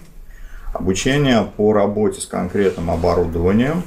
обучение 0.73 1.47
по 1.57 1.71
работе 1.71 2.21
с 2.21 2.25
конкретным 2.25 2.89
оборудованием, 2.89 3.83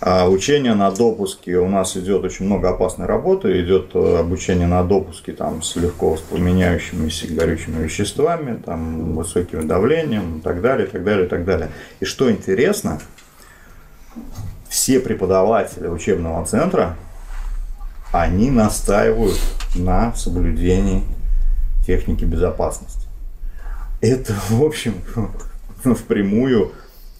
а 0.00 0.28
Учение 0.28 0.74
на 0.74 0.90
допуске 0.90 1.56
у 1.56 1.68
нас 1.68 1.96
идет 1.96 2.24
очень 2.24 2.44
много 2.44 2.68
опасной 2.68 3.06
работы, 3.06 3.58
идет 3.62 3.92
э, 3.94 4.18
обучение 4.18 4.66
на 4.66 4.84
допуске 4.84 5.32
там, 5.32 5.62
с 5.62 5.76
легко 5.76 6.10
воспламеняющимися 6.10 7.32
горючими 7.32 7.82
веществами, 7.82 8.60
там, 8.62 9.14
высоким 9.14 9.66
давлением 9.66 10.38
и 10.38 10.40
так 10.42 10.60
далее, 10.60 10.86
и 10.86 10.90
так 10.90 11.04
далее, 11.04 11.24
и 11.24 11.28
так 11.28 11.46
далее. 11.46 11.70
И 12.00 12.04
что 12.04 12.30
интересно, 12.30 13.00
все 14.68 15.00
преподаватели 15.00 15.86
учебного 15.86 16.44
центра, 16.44 16.96
они 18.14 18.52
настаивают 18.52 19.40
на 19.74 20.14
соблюдении 20.14 21.02
техники 21.84 22.24
безопасности. 22.24 23.08
Это, 24.00 24.32
в 24.50 24.62
общем, 24.62 24.94
впрямую 25.84 26.70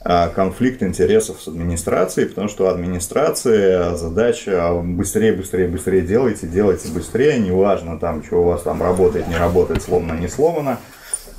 а, 0.03 0.29
конфликт 0.29 0.85
интересов 0.85 1.43
с 1.43 1.49
администрацией, 1.49 2.29
потому 2.29 2.47
что 2.49 2.69
администрация 2.69 3.97
задача 3.97 4.73
быстрее, 4.85 5.33
быстрее, 5.33 5.67
быстрее 5.67 6.03
делайте, 6.03 6.47
делайте 6.47 6.89
быстрее, 6.93 7.41
неважно 7.41 7.99
там, 7.99 8.23
что 8.23 8.43
у 8.43 8.45
вас 8.45 8.63
там 8.63 8.81
работает, 8.81 9.27
не 9.27 9.37
работает, 9.37 9.83
сломано, 9.83 10.17
не 10.17 10.29
сломано, 10.29 10.79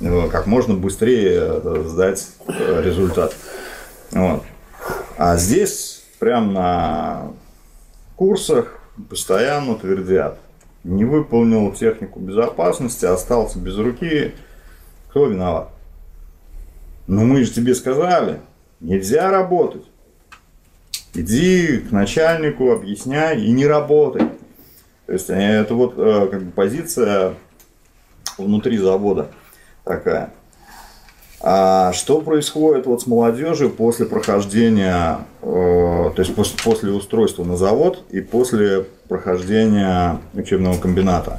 э, 0.00 0.28
как 0.30 0.46
можно 0.46 0.74
быстрее 0.74 1.60
э, 1.64 1.84
сдать 1.86 2.28
э, 2.46 2.82
результат. 2.84 3.34
Вот. 4.10 4.42
А 5.16 5.38
здесь 5.38 6.04
прям 6.18 6.52
на 6.52 7.30
курсах 8.16 8.75
постоянно 9.08 9.76
твердят, 9.76 10.38
не 10.84 11.04
выполнил 11.04 11.72
технику 11.72 12.20
безопасности, 12.20 13.04
остался 13.06 13.58
без 13.58 13.76
руки, 13.76 14.34
кто 15.08 15.26
виноват? 15.26 15.70
Ну 17.06 17.24
мы 17.24 17.44
же 17.44 17.52
тебе 17.52 17.74
сказали, 17.74 18.40
нельзя 18.80 19.30
работать. 19.30 19.84
Иди 21.14 21.78
к 21.78 21.92
начальнику, 21.92 22.72
объясняй 22.72 23.40
и 23.40 23.50
не 23.50 23.66
работай. 23.66 24.28
То 25.06 25.12
есть 25.12 25.30
э, 25.30 25.34
это 25.34 25.74
вот 25.74 25.94
э, 25.96 26.28
как 26.30 26.42
бы 26.42 26.50
позиция 26.50 27.34
внутри 28.36 28.76
завода 28.76 29.30
такая. 29.84 30.32
А 31.40 31.92
что 31.92 32.20
происходит 32.22 32.86
вот 32.86 33.02
с 33.02 33.06
молодежью 33.06 33.70
после 33.70 34.06
прохождения, 34.06 35.18
э, 35.42 36.10
то 36.14 36.14
есть 36.16 36.34
после, 36.34 36.58
после 36.62 36.92
устройства 36.92 37.44
на 37.44 37.56
завод 37.56 38.04
и 38.10 38.20
после 38.20 38.86
прохождения 39.08 40.18
учебного 40.32 40.78
комбината? 40.78 41.38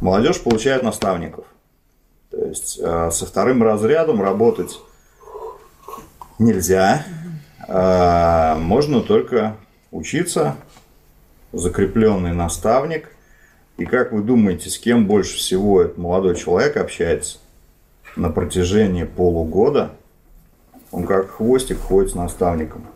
Молодежь 0.00 0.40
получает 0.40 0.84
наставников. 0.84 1.46
То 2.30 2.44
есть 2.44 2.78
э, 2.80 3.10
со 3.10 3.26
вторым 3.26 3.62
разрядом 3.62 4.22
работать 4.22 4.78
нельзя. 6.38 7.04
Э, 7.66 8.54
можно 8.56 9.00
только 9.00 9.56
учиться, 9.90 10.54
закрепленный 11.52 12.34
наставник. 12.34 13.10
И 13.78 13.84
как 13.84 14.12
вы 14.12 14.22
думаете, 14.22 14.70
с 14.70 14.78
кем 14.78 15.06
больше 15.06 15.38
всего 15.38 15.82
этот 15.82 15.98
молодой 15.98 16.36
человек 16.36 16.76
общается 16.76 17.38
на 18.18 18.30
протяжении 18.30 19.04
полугода? 19.04 19.92
Он 20.90 21.04
как 21.04 21.30
хвостик 21.30 21.78
ходит 21.78 22.10
с 22.10 22.14
наставником. 22.14 22.86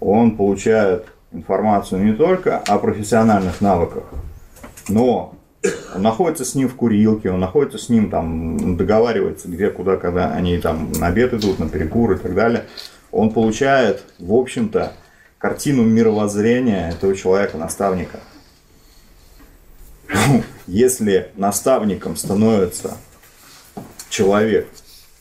Он 0.00 0.36
получает 0.36 1.06
информацию 1.32 2.04
не 2.04 2.12
только 2.12 2.58
о 2.58 2.78
профессиональных 2.78 3.60
навыках, 3.60 4.04
но 4.88 5.34
он 5.94 6.02
находится 6.02 6.44
с 6.44 6.54
ним 6.54 6.68
в 6.68 6.74
курилке, 6.74 7.30
он 7.30 7.40
находится 7.40 7.78
с 7.78 7.88
ним 7.88 8.10
там, 8.10 8.76
договаривается, 8.76 9.48
где, 9.48 9.70
куда, 9.70 9.96
когда 9.96 10.32
они 10.32 10.58
там 10.58 10.92
на 10.92 11.06
обед 11.06 11.32
идут, 11.32 11.58
на 11.58 11.68
перекур 11.68 12.12
и 12.12 12.18
так 12.18 12.34
далее. 12.34 12.64
Он 13.10 13.30
получает, 13.30 14.02
в 14.18 14.34
общем-то, 14.34 14.92
картину 15.38 15.84
мировоззрения 15.84 16.90
этого 16.90 17.14
человека, 17.14 17.56
наставника. 17.56 18.20
Если 20.66 21.30
наставником 21.36 22.16
становится 22.16 22.96
человек, 24.14 24.68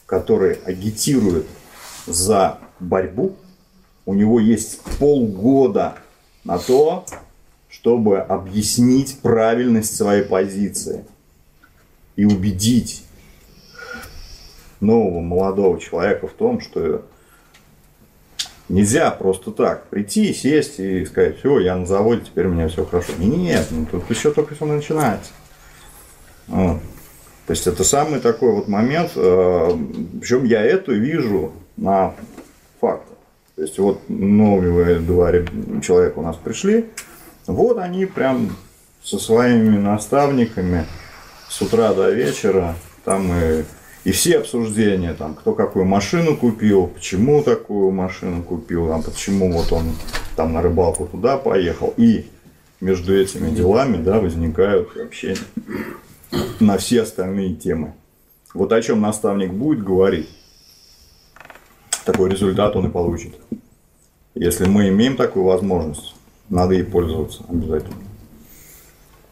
который 0.06 0.54
агитирует 0.54 1.48
за 2.06 2.60
борьбу, 2.80 3.36
у 4.06 4.14
него 4.14 4.40
есть 4.40 4.82
полгода 5.00 5.96
на 6.44 6.60
то, 6.60 7.06
чтобы 7.70 8.20
объяснить 8.20 9.20
правильность 9.22 9.96
своей 9.96 10.24
позиции 10.24 11.06
и 12.16 12.26
убедить 12.26 13.04
нового 14.80 15.22
молодого 15.22 15.80
человека 15.80 16.28
в 16.28 16.34
том, 16.34 16.62
что 16.62 17.04
нельзя 18.70 19.10
просто 19.10 19.52
так 19.52 19.88
прийти, 19.88 20.34
сесть 20.34 20.80
и 20.80 21.04
сказать, 21.06 21.40
все, 21.40 21.60
я 21.60 21.76
на 21.78 21.88
заводе, 21.88 22.26
теперь 22.26 22.46
у 22.46 22.54
меня 22.54 22.68
все 22.68 22.86
хорошо. 22.86 23.14
Нет, 23.18 23.70
ну, 23.72 23.88
тут 23.88 24.08
еще 24.12 24.32
только 24.32 24.54
все 24.54 24.66
начинается. 24.66 25.32
Вот. 26.48 26.80
То 27.46 27.52
есть 27.52 27.68
это 27.68 27.84
самый 27.84 28.20
такой 28.20 28.52
вот 28.52 28.68
момент, 28.68 29.12
причем 29.14 30.46
я 30.46 30.62
это 30.62 30.94
вижу 30.94 31.52
на 31.76 32.14
фактах. 32.80 33.18
То 33.56 33.62
есть 33.62 33.78
вот 33.78 34.02
новые 34.08 35.00
два 35.00 35.32
человека 35.82 36.20
у 36.20 36.22
нас 36.24 36.38
пришли, 36.38 36.86
вот 37.46 37.78
они 37.78 38.06
прям 38.06 38.56
со 39.04 39.20
своими 39.20 39.78
наставниками 39.78 40.86
с 41.50 41.62
утра 41.62 41.94
до 41.94 42.10
вечера, 42.10 42.76
там 43.04 43.30
и, 43.32 43.64
и 44.06 44.12
все 44.12 44.40
обсуждения, 44.40 45.14
там, 45.14 45.36
кто 45.36 45.54
какую 45.54 45.86
машину 45.86 46.38
купил, 46.38 46.88
почему 46.88 47.44
такую 47.44 47.92
машину 47.92 48.42
купил, 48.42 48.88
там, 48.88 49.04
почему 49.04 49.52
вот 49.52 49.72
он 49.72 49.92
там 50.36 50.54
на 50.54 50.62
рыбалку 50.62 51.06
туда 51.06 51.38
поехал. 51.38 51.94
И 51.98 52.26
между 52.80 53.16
этими 53.16 53.50
делами 53.50 53.98
да, 54.02 54.20
возникают 54.20 54.96
вообще 54.96 55.36
на 56.60 56.78
все 56.78 57.02
остальные 57.04 57.56
темы. 57.56 57.94
Вот 58.54 58.72
о 58.72 58.82
чем 58.82 59.02
наставник 59.02 59.52
будет 59.52 59.84
говорить, 59.84 60.30
такой 62.06 62.30
результат 62.30 62.76
он 62.76 62.88
и 62.88 62.92
получит. 62.92 63.36
Если 64.36 64.66
мы 64.66 64.90
имеем 64.90 65.16
такую 65.16 65.46
возможность, 65.46 66.16
надо 66.50 66.74
ей 66.74 66.84
пользоваться 66.84 67.44
обязательно. 67.50 67.96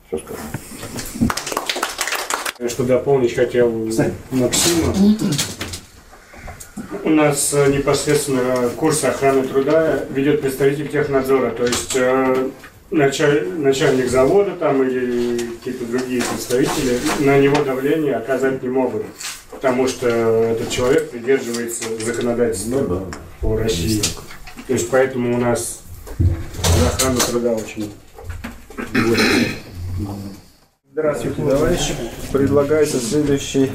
Все 0.07 0.17
сказано. 0.17 0.49
Что 2.69 2.83
дополнить 2.83 3.33
хотел 3.33 3.71
Максима. 4.31 4.93
У 7.03 7.09
нас 7.09 7.53
э, 7.53 7.71
непосредственно 7.71 8.69
курс 8.77 9.03
охраны 9.03 9.43
труда 9.43 10.03
ведет 10.09 10.41
представитель 10.41 10.87
технадзора, 10.87 11.51
то 11.51 11.65
есть 11.65 11.95
э, 11.95 12.49
начальник 12.91 14.09
завода 14.09 14.51
там 14.51 14.83
или 14.83 15.37
какие-то 15.55 15.85
другие 15.85 16.21
представители 16.21 16.99
на 17.19 17.39
него 17.39 17.63
давление 17.63 18.15
оказать 18.15 18.61
не 18.61 18.69
могут, 18.69 19.03
потому 19.49 19.87
что 19.87 20.07
этот 20.07 20.69
человек 20.69 21.09
придерживается 21.09 21.83
законодательства 22.03 22.81
Ну 22.81 22.87
да. 22.87 23.17
по 23.39 23.57
России. 23.57 24.01
То 24.67 24.73
есть 24.73 24.89
поэтому 24.89 25.35
у 25.35 25.37
нас 25.37 25.81
за 26.17 26.87
охрану 26.87 27.19
труда 27.19 27.51
очень 27.53 27.91
Здравствуйте, 30.91 31.41
товарищи. 31.41 31.95
Предлагается 32.33 32.99
следующий 32.99 33.71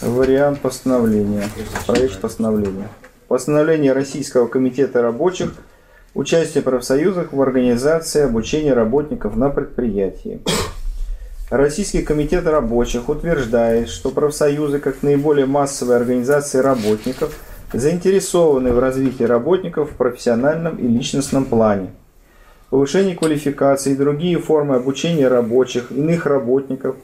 вариант 0.00 0.60
постановления, 0.60 1.48
проект 1.86 2.20
постановления. 2.20 2.88
Постановление 3.28 3.92
Российского 3.92 4.46
комитета 4.46 5.02
рабочих 5.02 5.54
Участие 6.12 6.64
профсоюзов 6.64 7.32
в 7.32 7.40
организации 7.40 8.22
обучения 8.22 8.72
работников 8.72 9.36
на 9.36 9.48
предприятии. 9.48 10.40
Российский 11.50 12.02
комитет 12.02 12.46
рабочих 12.48 13.08
утверждает, 13.08 13.88
что 13.88 14.10
профсоюзы, 14.10 14.80
как 14.80 15.04
наиболее 15.04 15.46
массовые 15.46 15.98
организации 15.98 16.58
работников, 16.58 17.38
заинтересованы 17.72 18.72
в 18.72 18.80
развитии 18.80 19.22
работников 19.22 19.92
в 19.92 19.94
профессиональном 19.94 20.78
и 20.78 20.88
личностном 20.88 21.44
плане. 21.44 21.90
Повышение 22.70 23.14
квалификации 23.14 23.92
и 23.92 23.96
другие 23.96 24.38
формы 24.38 24.74
обучения 24.74 25.28
рабочих, 25.28 25.92
иных 25.92 26.26
работников 26.26 26.96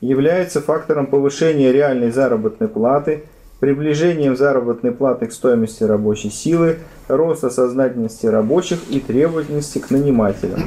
являются 0.00 0.60
фактором 0.60 1.06
повышения 1.06 1.70
реальной 1.70 2.10
заработной 2.10 2.66
платы– 2.66 3.22
приближением 3.60 4.36
заработной 4.36 4.90
платы 4.90 5.26
к 5.26 5.32
стоимости 5.32 5.84
рабочей 5.84 6.30
силы, 6.30 6.78
роста 7.08 7.50
сознательности 7.50 8.26
рабочих 8.26 8.80
и 8.90 9.00
требовательности 9.00 9.78
к 9.78 9.90
нанимателям. 9.90 10.62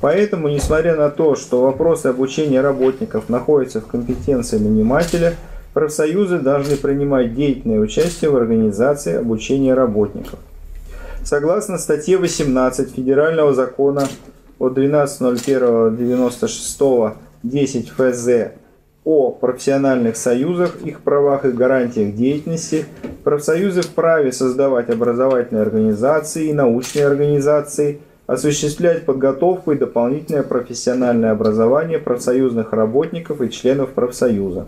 Поэтому, 0.00 0.48
несмотря 0.48 0.96
на 0.96 1.10
то, 1.10 1.36
что 1.36 1.60
вопросы 1.60 2.06
обучения 2.06 2.62
работников 2.62 3.28
находятся 3.28 3.82
в 3.82 3.86
компетенции 3.86 4.58
нанимателя, 4.58 5.34
профсоюзы 5.74 6.38
должны 6.38 6.76
принимать 6.76 7.34
деятельное 7.34 7.80
участие 7.80 8.30
в 8.30 8.36
организации 8.36 9.16
обучения 9.16 9.74
работников. 9.74 10.38
Согласно 11.22 11.76
статье 11.76 12.16
18 12.16 12.94
Федерального 12.94 13.52
закона 13.52 14.08
от 14.58 14.78
12.01.96 14.78 17.12
10 17.42 17.90
ФЗ 17.90 18.28
о 19.04 19.30
профессиональных 19.30 20.16
союзах, 20.16 20.76
их 20.84 21.00
правах 21.00 21.44
и 21.44 21.50
гарантиях 21.50 22.14
деятельности, 22.14 22.84
профсоюзы 23.24 23.82
вправе 23.82 24.32
создавать 24.32 24.90
образовательные 24.90 25.62
организации 25.62 26.48
и 26.48 26.52
научные 26.52 27.06
организации, 27.06 28.00
осуществлять 28.26 29.04
подготовку 29.04 29.72
и 29.72 29.78
дополнительное 29.78 30.42
профессиональное 30.42 31.32
образование 31.32 31.98
профсоюзных 31.98 32.72
работников 32.72 33.40
и 33.40 33.50
членов 33.50 33.90
профсоюза. 33.90 34.66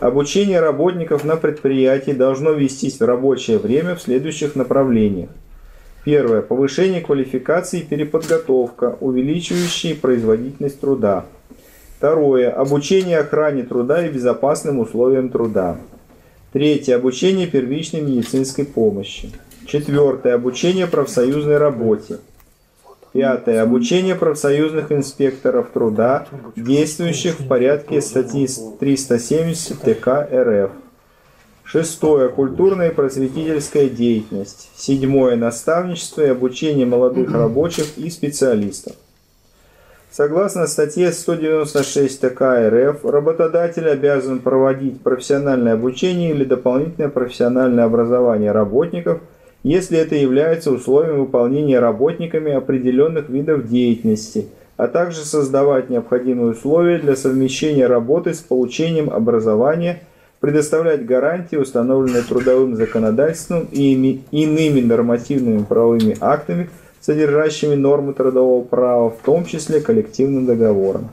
Обучение 0.00 0.60
работников 0.60 1.24
на 1.24 1.36
предприятии 1.36 2.10
должно 2.10 2.50
вестись 2.52 2.98
в 2.98 3.04
рабочее 3.04 3.58
время 3.58 3.94
в 3.94 4.02
следующих 4.02 4.56
направлениях. 4.56 5.30
Первое. 6.04 6.42
Повышение 6.42 7.00
квалификации 7.00 7.80
и 7.80 7.84
переподготовка, 7.84 8.96
увеличивающие 9.00 9.94
производительность 9.94 10.80
труда. 10.80 11.24
Второе. 11.98 12.50
Обучение 12.50 13.18
охране 13.18 13.62
труда 13.62 14.06
и 14.06 14.10
безопасным 14.10 14.78
условиям 14.80 15.28
труда. 15.28 15.78
Третье. 16.52 16.96
Обучение 16.96 17.46
первичной 17.46 18.00
медицинской 18.00 18.64
помощи. 18.64 19.30
Четвертое. 19.66 20.34
Обучение 20.34 20.86
профсоюзной 20.86 21.58
работе. 21.58 22.18
Пятое. 23.12 23.62
Обучение 23.62 24.16
профсоюзных 24.16 24.90
инспекторов 24.90 25.70
труда, 25.72 26.26
действующих 26.56 27.38
в 27.40 27.46
порядке 27.46 28.00
статьи 28.00 28.48
370 28.80 29.80
ТК 29.80 30.28
РФ. 30.32 30.70
Шестое. 31.62 32.28
Культурная 32.28 32.90
и 32.90 32.94
просветительская 32.94 33.88
деятельность. 33.88 34.68
Седьмое. 34.76 35.36
Наставничество 35.36 36.22
и 36.22 36.28
обучение 36.28 36.86
молодых 36.86 37.32
рабочих 37.32 37.96
и 37.96 38.10
специалистов. 38.10 38.94
Согласно 40.16 40.68
статье 40.68 41.10
196 41.10 42.20
ТК 42.20 42.70
РФ, 42.70 43.04
работодатель 43.04 43.88
обязан 43.88 44.38
проводить 44.38 45.00
профессиональное 45.00 45.72
обучение 45.72 46.30
или 46.30 46.44
дополнительное 46.44 47.08
профессиональное 47.08 47.82
образование 47.82 48.52
работников, 48.52 49.18
если 49.64 49.98
это 49.98 50.14
является 50.14 50.70
условием 50.70 51.18
выполнения 51.18 51.80
работниками 51.80 52.52
определенных 52.52 53.28
видов 53.28 53.68
деятельности, 53.68 54.46
а 54.76 54.86
также 54.86 55.24
создавать 55.24 55.90
необходимые 55.90 56.52
условия 56.52 56.98
для 57.00 57.16
совмещения 57.16 57.88
работы 57.88 58.34
с 58.34 58.38
получением 58.38 59.10
образования, 59.10 60.02
предоставлять 60.38 61.04
гарантии, 61.04 61.56
установленные 61.56 62.22
трудовым 62.22 62.76
законодательством 62.76 63.66
и 63.72 64.22
иными 64.30 64.80
нормативными 64.80 65.64
правовыми 65.64 66.16
актами– 66.20 66.70
содержащими 67.04 67.74
нормы 67.74 68.14
трудового 68.14 68.62
права, 68.62 69.10
в 69.10 69.18
том 69.24 69.44
числе 69.44 69.80
коллективным 69.80 70.46
договором. 70.46 71.10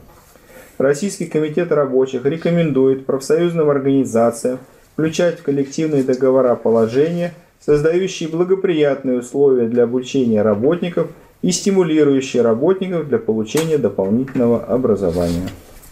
Российский 0.78 1.26
комитет 1.26 1.70
рабочих 1.70 2.24
рекомендует 2.24 3.04
профсоюзным 3.04 3.68
организациям 3.68 4.58
включать 4.94 5.40
в 5.40 5.42
коллективные 5.42 6.02
договора 6.02 6.54
положения, 6.54 7.34
создающие 7.60 8.28
благоприятные 8.28 9.18
условия 9.18 9.68
для 9.68 9.84
обучения 9.84 10.40
работников 10.42 11.08
и 11.42 11.52
стимулирующие 11.52 12.42
работников 12.42 13.08
для 13.08 13.18
получения 13.18 13.76
дополнительного 13.76 14.64
образования. 14.64 15.48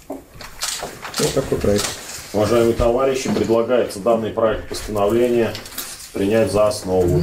Вот 0.09 1.35
такой 1.35 1.59
проект. 1.59 1.89
Уважаемые 2.33 2.75
товарищи, 2.75 3.29
предлагается 3.35 3.99
данный 3.99 4.31
проект 4.31 4.69
постановления 4.69 5.53
принять 6.15 6.51
за 6.51 6.69
основу. 6.69 7.23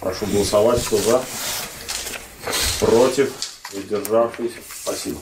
Прошу 0.00 0.26
голосовать, 0.32 0.82
кто 0.84 0.96
за 0.96 1.20
против, 2.80 3.32
воздержавшись. 3.72 4.52
Спасибо. 4.82 5.18